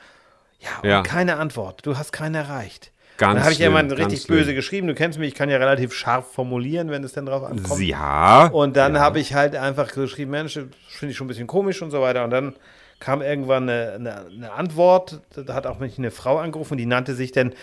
[0.84, 1.86] Ja, und keine Antwort.
[1.86, 2.92] Du hast keine erreicht.
[3.18, 4.38] Ganz dann habe ich irgendwann richtig schlimm.
[4.38, 4.88] böse geschrieben.
[4.88, 7.82] Du kennst mich, ich kann ja relativ scharf formulieren, wenn es denn drauf ankommt.
[7.82, 8.48] Ja.
[8.48, 9.02] Und dann ja.
[9.02, 12.24] habe ich halt einfach geschrieben, Mensch, finde ich schon ein bisschen komisch und so weiter.
[12.24, 12.56] Und dann
[13.00, 15.22] kam irgendwann eine, eine, eine Antwort.
[15.36, 17.54] Da hat auch mich eine Frau angerufen, die nannte sich denn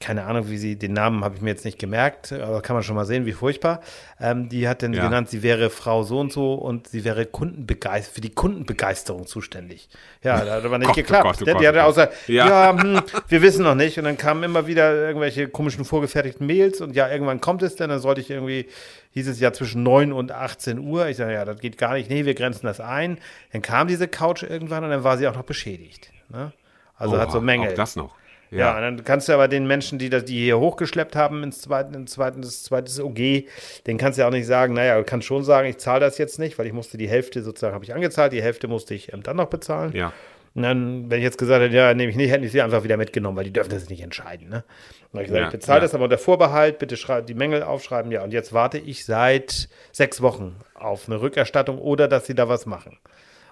[0.00, 2.84] keine Ahnung, wie sie, den Namen habe ich mir jetzt nicht gemerkt, aber kann man
[2.84, 3.80] schon mal sehen, wie furchtbar.
[4.20, 5.02] Ähm, die hat dann ja.
[5.02, 9.88] genannt, sie wäre Frau so und so und sie wäre Kundenbegeist für die Kundenbegeisterung zuständig.
[10.22, 11.24] Ja, da hat aber nicht Gott, oh geklappt.
[11.24, 13.98] Oh Gott, oh Gott, die hatte außer, ja, ja hm, wir wissen noch nicht.
[13.98, 17.90] Und dann kamen immer wieder irgendwelche komischen vorgefertigten Mails und ja, irgendwann kommt es dann,
[17.90, 18.68] dann sollte ich irgendwie,
[19.14, 21.08] hieß es ja zwischen 9 und 18 Uhr.
[21.08, 22.08] Ich sage, ja, das geht gar nicht.
[22.08, 23.18] Nee, wir grenzen das ein.
[23.52, 26.12] Dann kam diese Couch irgendwann und dann war sie auch noch beschädigt.
[26.28, 26.52] Ne?
[26.96, 27.72] Also oh, hat so Mängel.
[27.72, 28.14] Auch das noch.
[28.50, 28.58] Ja.
[28.58, 31.94] ja, dann kannst du aber den Menschen, die das, die hier hochgeschleppt haben ins zweiten,
[31.94, 33.44] ins zweiten, das zweites OG,
[33.86, 36.18] den kannst du ja auch nicht sagen, naja, du kannst schon sagen, ich zahle das
[36.18, 39.12] jetzt nicht, weil ich musste die Hälfte sozusagen, habe ich angezahlt, die Hälfte musste ich
[39.12, 39.92] ähm, dann noch bezahlen.
[39.94, 40.12] Ja.
[40.54, 42.82] Und dann, wenn ich jetzt gesagt hätte, ja, nehme ich nicht, hätte ich sie einfach
[42.82, 44.48] wieder mitgenommen, weil die dürfen das nicht entscheiden.
[44.48, 44.64] Ne?
[45.12, 45.82] Und ich gesagt, ja, ich bezahle ja.
[45.82, 48.10] das aber unter Vorbehalt, bitte die Mängel aufschreiben.
[48.10, 52.48] Ja, und jetzt warte ich seit sechs Wochen auf eine Rückerstattung oder dass sie da
[52.48, 52.98] was machen.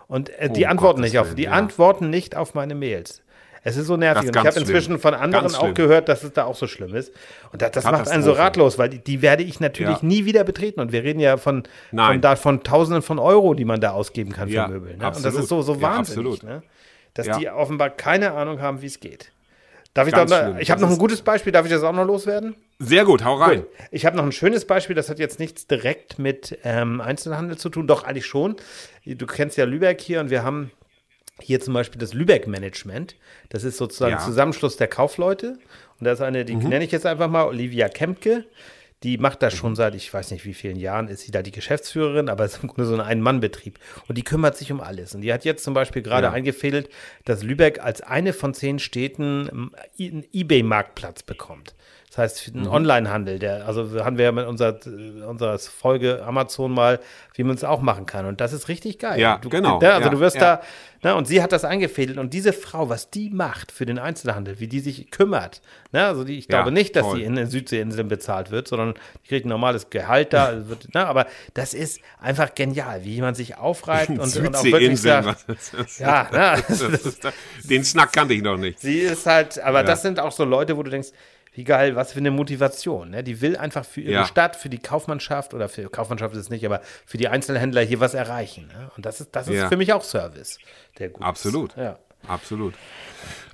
[0.09, 1.53] Und äh, die oh, antworten Gottes nicht auf, die ja.
[1.53, 3.23] antworten nicht auf meine Mails.
[3.67, 4.29] Es ist so nervig.
[4.29, 7.13] Und ich habe inzwischen von anderen auch gehört, dass es da auch so schlimm ist.
[7.51, 10.07] Und das, das macht einen so ratlos, weil die, die werde ich natürlich ja.
[10.07, 10.79] nie wieder betreten.
[10.79, 14.31] Und wir reden ja von, von, da, von Tausenden von Euro, die man da ausgeben
[14.31, 14.97] kann für ja, Möbel.
[14.97, 15.09] Ne?
[15.09, 16.63] Und das ist so, so wahnsinnig, ja, ne?
[17.15, 19.33] dass die offenbar keine Ahnung haben, wie es geht.
[19.95, 21.93] Darf ich Ganz doch noch, ich habe noch ein gutes Beispiel, darf ich das auch
[21.93, 22.55] noch loswerden?
[22.79, 23.63] Sehr gut, hau rein.
[23.63, 23.69] Gut.
[23.91, 27.69] Ich habe noch ein schönes Beispiel, das hat jetzt nichts direkt mit ähm, Einzelhandel zu
[27.69, 28.55] tun, doch eigentlich schon.
[29.05, 30.71] Du kennst ja Lübeck hier und wir haben
[31.41, 33.17] hier zum Beispiel das Lübeck-Management.
[33.51, 34.19] Das ist sozusagen ja.
[34.19, 35.59] Zusammenschluss der Kaufleute.
[35.99, 36.69] Und da ist eine, die mhm.
[36.69, 38.45] nenne ich jetzt einfach mal Olivia Kempke.
[39.03, 41.53] Die macht das schon seit, ich weiß nicht wie vielen Jahren, ist sie da die
[41.53, 43.79] Geschäftsführerin, aber es ist im Grunde so ein Ein-Mann-Betrieb.
[44.09, 45.15] Und die kümmert sich um alles.
[45.15, 46.33] Und die hat jetzt zum Beispiel gerade ja.
[46.33, 46.89] eingefädelt,
[47.27, 49.71] dass Lübeck als eine von zehn Städten
[50.01, 51.75] einen Ebay-Marktplatz bekommt.
[52.17, 52.69] Das heißt, ein mhm.
[52.69, 54.79] Onlinehandel, der, also haben wir ja mit unserer,
[55.29, 56.99] unserer Folge Amazon mal,
[57.35, 58.25] wie man es auch machen kann.
[58.25, 59.21] Und das ist richtig geil.
[59.21, 59.79] Ja, du, genau.
[59.81, 60.57] Da, also ja, du wirst ja.
[61.03, 62.17] da, ne, und sie hat das eingefädelt.
[62.17, 65.61] Und diese Frau, was die macht für den Einzelhandel, wie die sich kümmert,
[65.93, 67.19] ne, also die, ich glaube nicht, dass toll.
[67.19, 70.71] sie in den Südseeinseln bezahlt wird, sondern die kriegt ein normales Gehalt da.
[70.71, 75.03] wird, ne, aber das ist einfach genial, wie man sich aufreibt und, und auch wirklich
[75.03, 75.45] sagt,
[75.99, 76.63] ja, ne,
[77.65, 78.81] den Snack kannte ich noch nicht.
[78.81, 81.11] Sie ist halt, aber das sind auch so Leute, wo du denkst,
[81.57, 83.11] wie geil, was für eine Motivation.
[83.11, 83.25] Ne?
[83.25, 84.25] Die will einfach für ihre ja.
[84.27, 87.99] Stadt, für die Kaufmannschaft oder für Kaufmannschaft ist es nicht, aber für die Einzelhändler hier
[87.99, 88.69] was erreichen.
[88.69, 88.91] Ne?
[88.97, 89.69] Und das ist, das ist ja.
[89.69, 90.59] für mich auch Service,
[90.99, 91.71] der gut Absolut.
[91.71, 91.79] Ist.
[91.79, 91.99] Ja.
[92.29, 92.75] Absolut.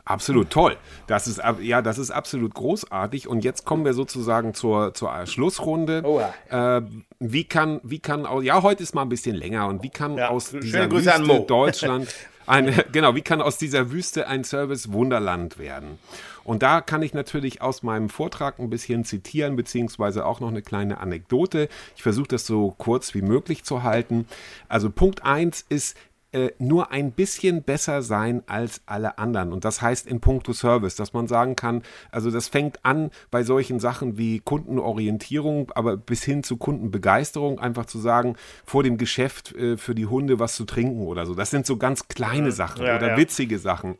[0.05, 0.77] Absolut toll.
[1.07, 3.29] Das ist ja, das ist absolut großartig.
[3.29, 6.03] Und jetzt kommen wir sozusagen zur, zur Schlussrunde.
[6.05, 6.79] Oh ja.
[6.79, 6.83] äh,
[7.21, 9.69] wie kann, wie kann, ja, heute ist mal ein bisschen länger.
[9.69, 10.31] Und wie kann ja.
[10.31, 12.13] aus dieser Wüste Deutschland
[12.47, 16.01] ein, genau, wie kann aus dieser Wüste ein Service Wunderland werden?
[16.45, 20.63] Und da kann ich natürlich aus meinem Vortrag ein bisschen zitieren, beziehungsweise auch noch eine
[20.63, 21.69] kleine Anekdote.
[21.97, 24.27] Ich versuche das so kurz wie möglich zu halten.
[24.69, 25.97] Also Punkt 1 ist,
[26.33, 29.53] äh, nur ein bisschen besser sein als alle anderen.
[29.53, 33.43] Und das heißt in puncto Service, dass man sagen kann, also das fängt an bei
[33.43, 39.55] solchen Sachen wie Kundenorientierung, aber bis hin zu Kundenbegeisterung, einfach zu sagen, vor dem Geschäft
[39.55, 41.35] äh, für die Hunde was zu trinken oder so.
[41.35, 43.17] Das sind so ganz kleine Sachen ja, oder ja.
[43.19, 43.97] witzige Sachen.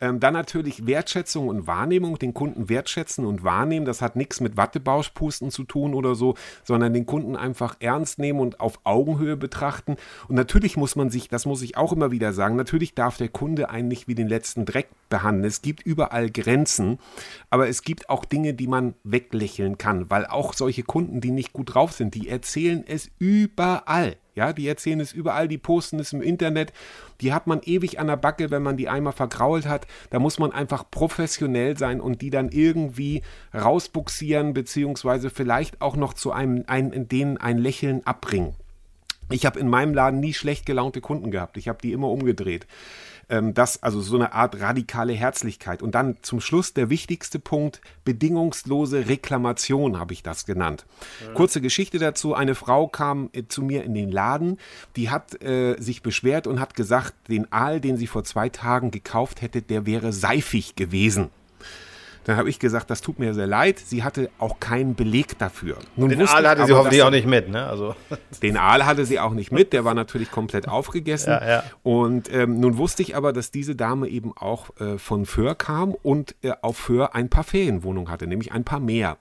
[0.00, 3.86] Ähm, dann natürlich Wertschätzung und Wahrnehmung, den Kunden wertschätzen und wahrnehmen.
[3.86, 6.34] Das hat nichts mit Wattebauschpusten zu tun oder so,
[6.64, 9.96] sondern den Kunden einfach ernst nehmen und auf Augenhöhe betrachten.
[10.28, 13.28] Und natürlich muss man sich, das muss ich auch immer wieder sagen, natürlich darf der
[13.28, 15.44] Kunde einen nicht wie den letzten Dreck behandeln.
[15.44, 16.98] Es gibt überall Grenzen,
[17.50, 21.52] aber es gibt auch Dinge, die man weglächeln kann, weil auch solche Kunden, die nicht
[21.52, 24.16] gut drauf sind, die erzählen es überall.
[24.38, 26.72] Ja, die erzählen es überall, die posten es im Internet.
[27.20, 29.88] Die hat man ewig an der Backe, wenn man die einmal vergrault hat.
[30.10, 33.22] Da muss man einfach professionell sein und die dann irgendwie
[33.52, 38.54] rausbuxieren, beziehungsweise vielleicht auch noch zu einem, ein, denen ein Lächeln abbringen.
[39.28, 41.56] Ich habe in meinem Laden nie schlecht gelaunte Kunden gehabt.
[41.56, 42.68] Ich habe die immer umgedreht.
[43.30, 45.82] Ähm, das, also so eine Art radikale Herzlichkeit.
[45.82, 50.86] Und dann zum Schluss der wichtigste Punkt, bedingungslose Reklamation habe ich das genannt.
[51.24, 51.32] Ja.
[51.32, 52.34] Kurze Geschichte dazu.
[52.34, 54.58] Eine Frau kam äh, zu mir in den Laden,
[54.96, 58.90] die hat äh, sich beschwert und hat gesagt, den Aal, den sie vor zwei Tagen
[58.90, 61.30] gekauft hätte, der wäre seifig gewesen.
[62.28, 63.78] Dann habe ich gesagt, das tut mir sehr leid.
[63.78, 65.78] Sie hatte auch keinen Beleg dafür.
[65.96, 67.66] Nun den Aal hatte aber, sie hoffentlich auch nicht mit, ne?
[67.66, 67.94] Also.
[68.42, 71.30] Den Aal hatte sie auch nicht mit, der war natürlich komplett aufgegessen.
[71.30, 71.64] Ja, ja.
[71.82, 75.94] Und ähm, nun wusste ich aber, dass diese Dame eben auch äh, von Föhr kam
[75.94, 79.16] und äh, auf Föhr ein paar Ferienwohnungen hatte, nämlich ein paar mehr.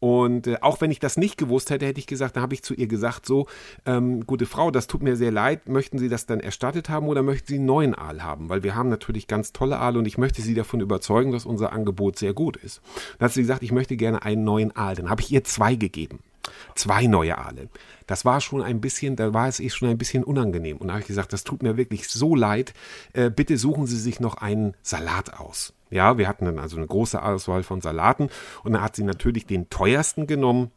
[0.00, 2.62] Und äh, auch wenn ich das nicht gewusst hätte, hätte ich gesagt, dann habe ich
[2.62, 3.46] zu ihr gesagt, so,
[3.84, 7.22] ähm, gute Frau, das tut mir sehr leid, möchten Sie das dann erstattet haben oder
[7.22, 8.48] möchten Sie einen neuen Aal haben?
[8.48, 11.72] Weil wir haben natürlich ganz tolle Aale und ich möchte Sie davon überzeugen, dass unser
[11.72, 12.80] Angebot sehr gut ist.
[13.18, 14.94] Dann hat sie gesagt, ich möchte gerne einen neuen Aal.
[14.94, 16.20] Dann habe ich ihr zwei gegeben.
[16.74, 17.68] Zwei neue Aale.
[18.10, 20.78] Das war schon ein bisschen, da war es eh schon ein bisschen unangenehm.
[20.78, 22.74] Und da habe ich gesagt, das tut mir wirklich so leid.
[23.12, 25.74] Äh, bitte suchen Sie sich noch einen Salat aus.
[25.90, 28.28] Ja, wir hatten dann also eine große Auswahl von Salaten
[28.64, 30.72] und dann hat sie natürlich den teuersten genommen.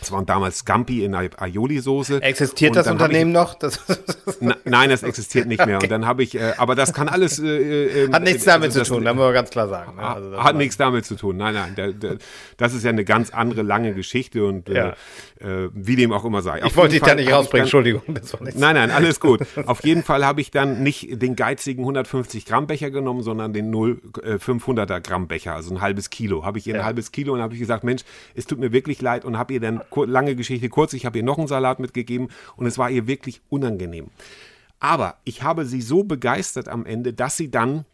[0.00, 2.22] Das waren damals Scampi in Aioli-Soße.
[2.22, 3.54] Existiert das Unternehmen ich, noch?
[3.54, 3.80] Das
[4.40, 5.76] na, nein, das existiert nicht mehr.
[5.76, 5.86] Okay.
[5.86, 7.40] Und dann habe ich, äh, aber das kann alles.
[7.40, 9.96] Äh, äh, hat nichts damit also zu tun, da muss man ganz klar sagen.
[9.96, 10.02] Ne?
[10.02, 11.36] Also hat nichts damit zu tun.
[11.36, 11.74] Nein, nein.
[11.74, 12.18] Der, der,
[12.56, 14.96] das ist ja eine ganz andere lange Geschichte und äh, ja.
[15.40, 16.62] Äh, wie dem auch immer sei.
[16.62, 18.02] Auf ich wollte dich da nicht rausbringen, Entschuldigung.
[18.14, 19.40] Das war nein, nein, alles gut.
[19.66, 23.70] Auf jeden Fall habe ich dann nicht den geizigen 150 Gramm Becher genommen, sondern den
[23.70, 26.44] 0, 500er Gramm Becher, also ein halbes Kilo.
[26.44, 26.80] Habe ich ihr ja.
[26.80, 28.02] ein halbes Kilo und habe ich gesagt, Mensch,
[28.34, 31.24] es tut mir wirklich leid und habe ihr dann, lange Geschichte kurz, ich habe ihr
[31.24, 34.08] noch einen Salat mitgegeben und es war ihr wirklich unangenehm.
[34.78, 37.84] Aber ich habe sie so begeistert am Ende, dass sie dann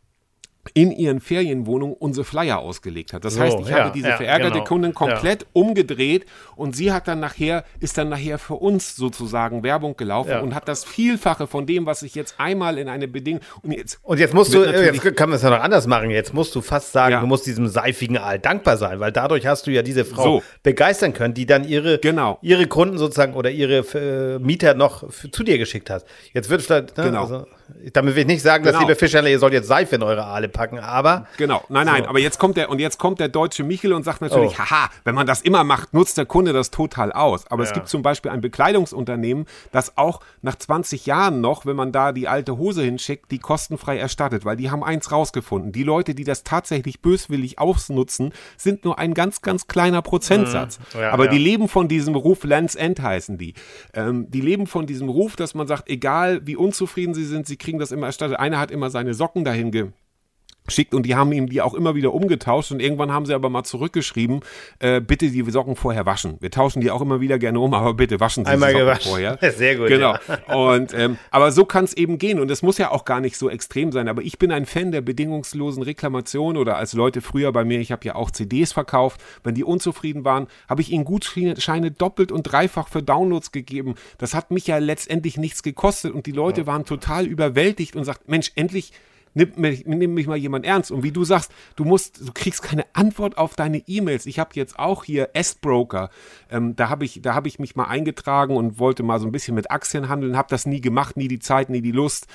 [0.74, 3.24] in ihren Ferienwohnungen unsere Flyer ausgelegt hat.
[3.24, 5.48] Das heißt, ich ja, habe diese ja, verärgerte genau, Kundin komplett ja.
[5.54, 10.54] umgedreht und sie hat dann nachher, ist dann nachher für uns sozusagen Werbung gelaufen und
[10.54, 14.20] hat das Vielfache von dem, was ich jetzt einmal in eine Bedingung und jetzt und
[14.20, 16.10] jetzt musst du jetzt kann man es ja noch anders machen.
[16.10, 19.66] Jetzt musst du fast sagen, du musst diesem seifigen Aal dankbar sein, weil dadurch hast
[19.66, 20.42] du ja diese Frau so.
[20.62, 22.38] begeistern können, die dann ihre genau.
[22.40, 26.04] ihre Kunden sozusagen oder ihre äh, Mieter noch zu dir geschickt hat.
[26.32, 27.22] Jetzt wird vielleicht ne, genau.
[27.22, 27.46] Also,
[27.92, 28.78] damit will ich nicht sagen, genau.
[28.78, 31.26] dass liebe Fischerle, ihr sollt jetzt Seife in eure Aale packen, aber.
[31.36, 32.08] Genau, nein, nein, so.
[32.08, 34.58] aber jetzt kommt der, und jetzt kommt der deutsche Michel und sagt natürlich, oh.
[34.58, 37.46] haha, wenn man das immer macht, nutzt der Kunde das total aus.
[37.50, 37.68] Aber ja.
[37.68, 42.12] es gibt zum Beispiel ein Bekleidungsunternehmen, das auch nach 20 Jahren noch, wenn man da
[42.12, 45.72] die alte Hose hinschickt, die kostenfrei erstattet, weil die haben eins rausgefunden.
[45.72, 50.78] Die Leute, die das tatsächlich böswillig ausnutzen, sind nur ein ganz, ganz kleiner Prozentsatz.
[50.94, 51.00] Mhm.
[51.00, 51.30] Ja, aber ja.
[51.30, 53.54] die leben von diesem Ruf, Lands End heißen die.
[53.94, 57.56] Ähm, die leben von diesem Ruf, dass man sagt, egal wie unzufrieden sie sind, sie
[57.62, 58.38] kriegen das immer erstattet.
[58.38, 59.92] Einer hat immer seine Socken dahin ge
[60.68, 63.50] schickt und die haben ihm die auch immer wieder umgetauscht und irgendwann haben sie aber
[63.50, 64.40] mal zurückgeschrieben,
[64.78, 66.36] äh, bitte die Socken vorher waschen.
[66.40, 68.86] Wir tauschen die auch immer wieder gerne um, aber bitte waschen Sie Einmal die Socken
[68.86, 69.10] gewaschen.
[69.10, 69.38] vorher.
[69.52, 69.88] Sehr gut.
[69.88, 70.14] Genau.
[70.48, 70.54] Ja.
[70.54, 73.36] Und ähm, aber so kann es eben gehen und es muss ja auch gar nicht
[73.36, 74.08] so extrem sein.
[74.08, 77.90] Aber ich bin ein Fan der bedingungslosen Reklamation oder als Leute früher bei mir, ich
[77.90, 82.44] habe ja auch CDs verkauft, wenn die unzufrieden waren, habe ich ihnen Gutscheine doppelt und
[82.44, 83.96] dreifach für Downloads gegeben.
[84.18, 88.28] Das hat mich ja letztendlich nichts gekostet und die Leute waren total überwältigt und sagt,
[88.28, 88.92] Mensch, endlich
[89.34, 90.90] nimm mich, nimm mich mal jemand ernst.
[90.90, 94.26] Und wie du sagst, du musst, du kriegst keine Antwort auf deine E-Mails.
[94.26, 96.10] Ich habe jetzt auch hier S-Broker.
[96.50, 99.54] Ähm, da habe ich, da ich mich mal eingetragen und wollte mal so ein bisschen
[99.54, 102.26] mit Aktien handeln, habe das nie gemacht, nie die Zeit, nie die Lust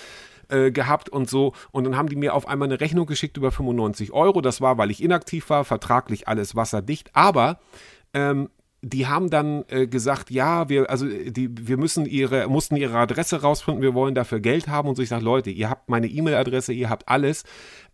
[0.50, 1.54] äh, gehabt und so.
[1.72, 4.42] Und dann haben die mir auf einmal eine Rechnung geschickt über 95 Euro.
[4.42, 7.10] Das war, weil ich inaktiv war, vertraglich alles wasserdicht.
[7.14, 7.60] Aber
[8.14, 8.50] ähm,
[8.84, 13.42] die haben dann äh, gesagt, ja, wir, also die, wir müssen ihre, mussten ihre Adresse
[13.42, 14.88] rausfinden, wir wollen dafür Geld haben.
[14.88, 17.44] Und so ich sage, Leute, ihr habt meine E-Mail-Adresse, ihr habt alles.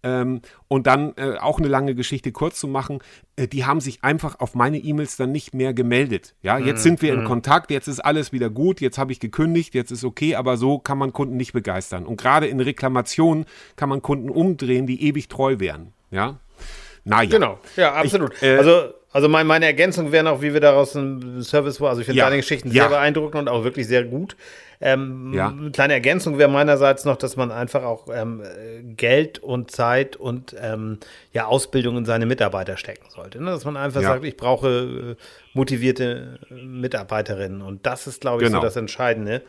[0.03, 2.99] Ähm, und dann äh, auch eine lange Geschichte kurz zu machen,
[3.37, 6.35] äh, die haben sich einfach auf meine E-Mails dann nicht mehr gemeldet.
[6.41, 7.27] Ja, jetzt mm, sind wir in mhm.
[7.27, 10.79] Kontakt, jetzt ist alles wieder gut, jetzt habe ich gekündigt, jetzt ist okay, aber so
[10.79, 12.05] kann man Kunden nicht begeistern.
[12.05, 13.45] Und gerade in Reklamationen
[13.77, 15.93] kann man Kunden umdrehen, die ewig treu wären.
[16.11, 16.39] Ja.
[17.05, 17.29] Naja.
[17.29, 18.33] Genau, ja, absolut.
[18.35, 21.89] Ich, äh, also also mein, meine Ergänzung wäre noch, wie wir daraus einen Service war.
[21.89, 22.25] Also ich finde ja.
[22.25, 22.83] deine Geschichten ja.
[22.83, 24.35] sehr beeindruckend und auch wirklich sehr gut.
[24.81, 25.53] Ähm, ja.
[25.71, 28.41] Kleine Ergänzung wäre meinerseits noch, dass man einfach auch ähm,
[28.97, 30.97] Geld und Zeit und ähm,
[31.31, 33.41] ja, Ausbildung in seine Mitarbeiter stecken sollte.
[33.41, 33.51] Ne?
[33.51, 34.09] Dass man einfach ja.
[34.09, 37.61] sagt, ich brauche äh, motivierte Mitarbeiterinnen.
[37.61, 38.59] Und das ist, glaube ich, genau.
[38.59, 39.43] so das Entscheidende.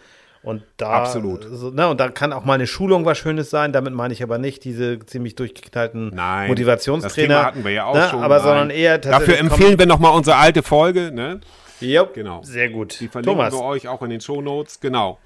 [0.44, 1.46] Und da, Absolut.
[1.50, 3.72] So, ne, und da kann auch mal eine Schulung was Schönes sein.
[3.72, 7.34] Damit meine ich aber nicht diese ziemlich durchgeknallten Nein, Motivationstrainer.
[7.34, 8.22] Das hatten wir ja auch ne, schon.
[8.22, 11.10] Aber sondern eher Dafür empfehlen wir nochmal unsere alte Folge.
[11.12, 11.40] Ne?
[11.80, 12.42] Ja, genau.
[12.42, 13.00] Sehr gut.
[13.00, 13.54] Die verlinken Thomas.
[13.54, 14.80] wir euch auch in den Show Notes.
[14.80, 15.18] Genau.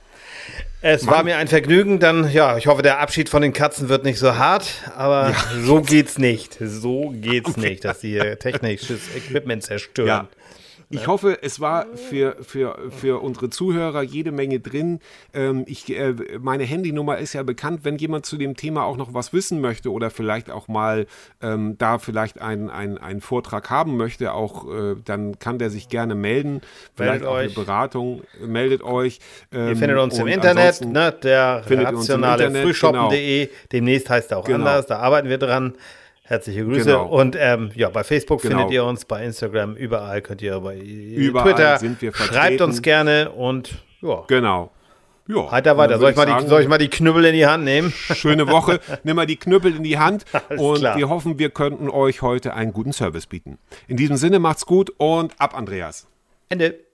[0.80, 1.16] Es Mann.
[1.16, 1.98] war mir ein Vergnügen.
[1.98, 5.36] Dann, ja, ich hoffe, der Abschied von den Katzen wird nicht so hart, aber ja.
[5.64, 6.56] so geht's nicht.
[6.60, 7.70] So geht's okay.
[7.70, 10.06] nicht, dass sie technisches Equipment zerstören.
[10.06, 10.28] Ja.
[10.90, 15.00] Ich hoffe, es war für, für, für unsere Zuhörer jede Menge drin.
[15.34, 19.12] Ähm, ich, äh, meine Handynummer ist ja bekannt, wenn jemand zu dem Thema auch noch
[19.12, 21.06] was wissen möchte oder vielleicht auch mal
[21.42, 26.14] ähm, da vielleicht einen ein Vortrag haben möchte, auch äh, dann kann der sich gerne
[26.14, 26.62] melden.
[26.94, 27.56] Vielleicht meldet auch euch.
[27.56, 28.22] eine Beratung.
[28.40, 29.20] Meldet euch.
[29.52, 31.12] Ähm, Ihr findet uns im Internet, ne?
[31.22, 33.46] der rationale Frühshoppen.de.
[33.46, 33.58] Genau.
[33.72, 34.58] Demnächst heißt er auch genau.
[34.58, 35.74] anders, da arbeiten wir dran.
[36.28, 36.84] Herzliche Grüße.
[36.84, 37.06] Genau.
[37.06, 38.58] Und ähm, ja, bei Facebook genau.
[38.58, 41.78] findet ihr uns, bei Instagram, überall könnt ihr bei überall Twitter.
[41.78, 44.24] Sind wir Schreibt uns gerne und ja.
[44.28, 44.70] Genau.
[45.26, 45.98] Ja, weiter, weiter.
[45.98, 47.92] Soll ich, mal sagen, die, soll ich mal die Knüppel in die Hand nehmen?
[47.92, 48.80] Schöne Woche.
[49.04, 50.26] Nimm mal die Knüppel in die Hand.
[50.50, 50.98] und klar.
[50.98, 53.58] wir hoffen, wir könnten euch heute einen guten Service bieten.
[53.86, 56.06] In diesem Sinne macht's gut und ab, Andreas.
[56.50, 56.87] Ende.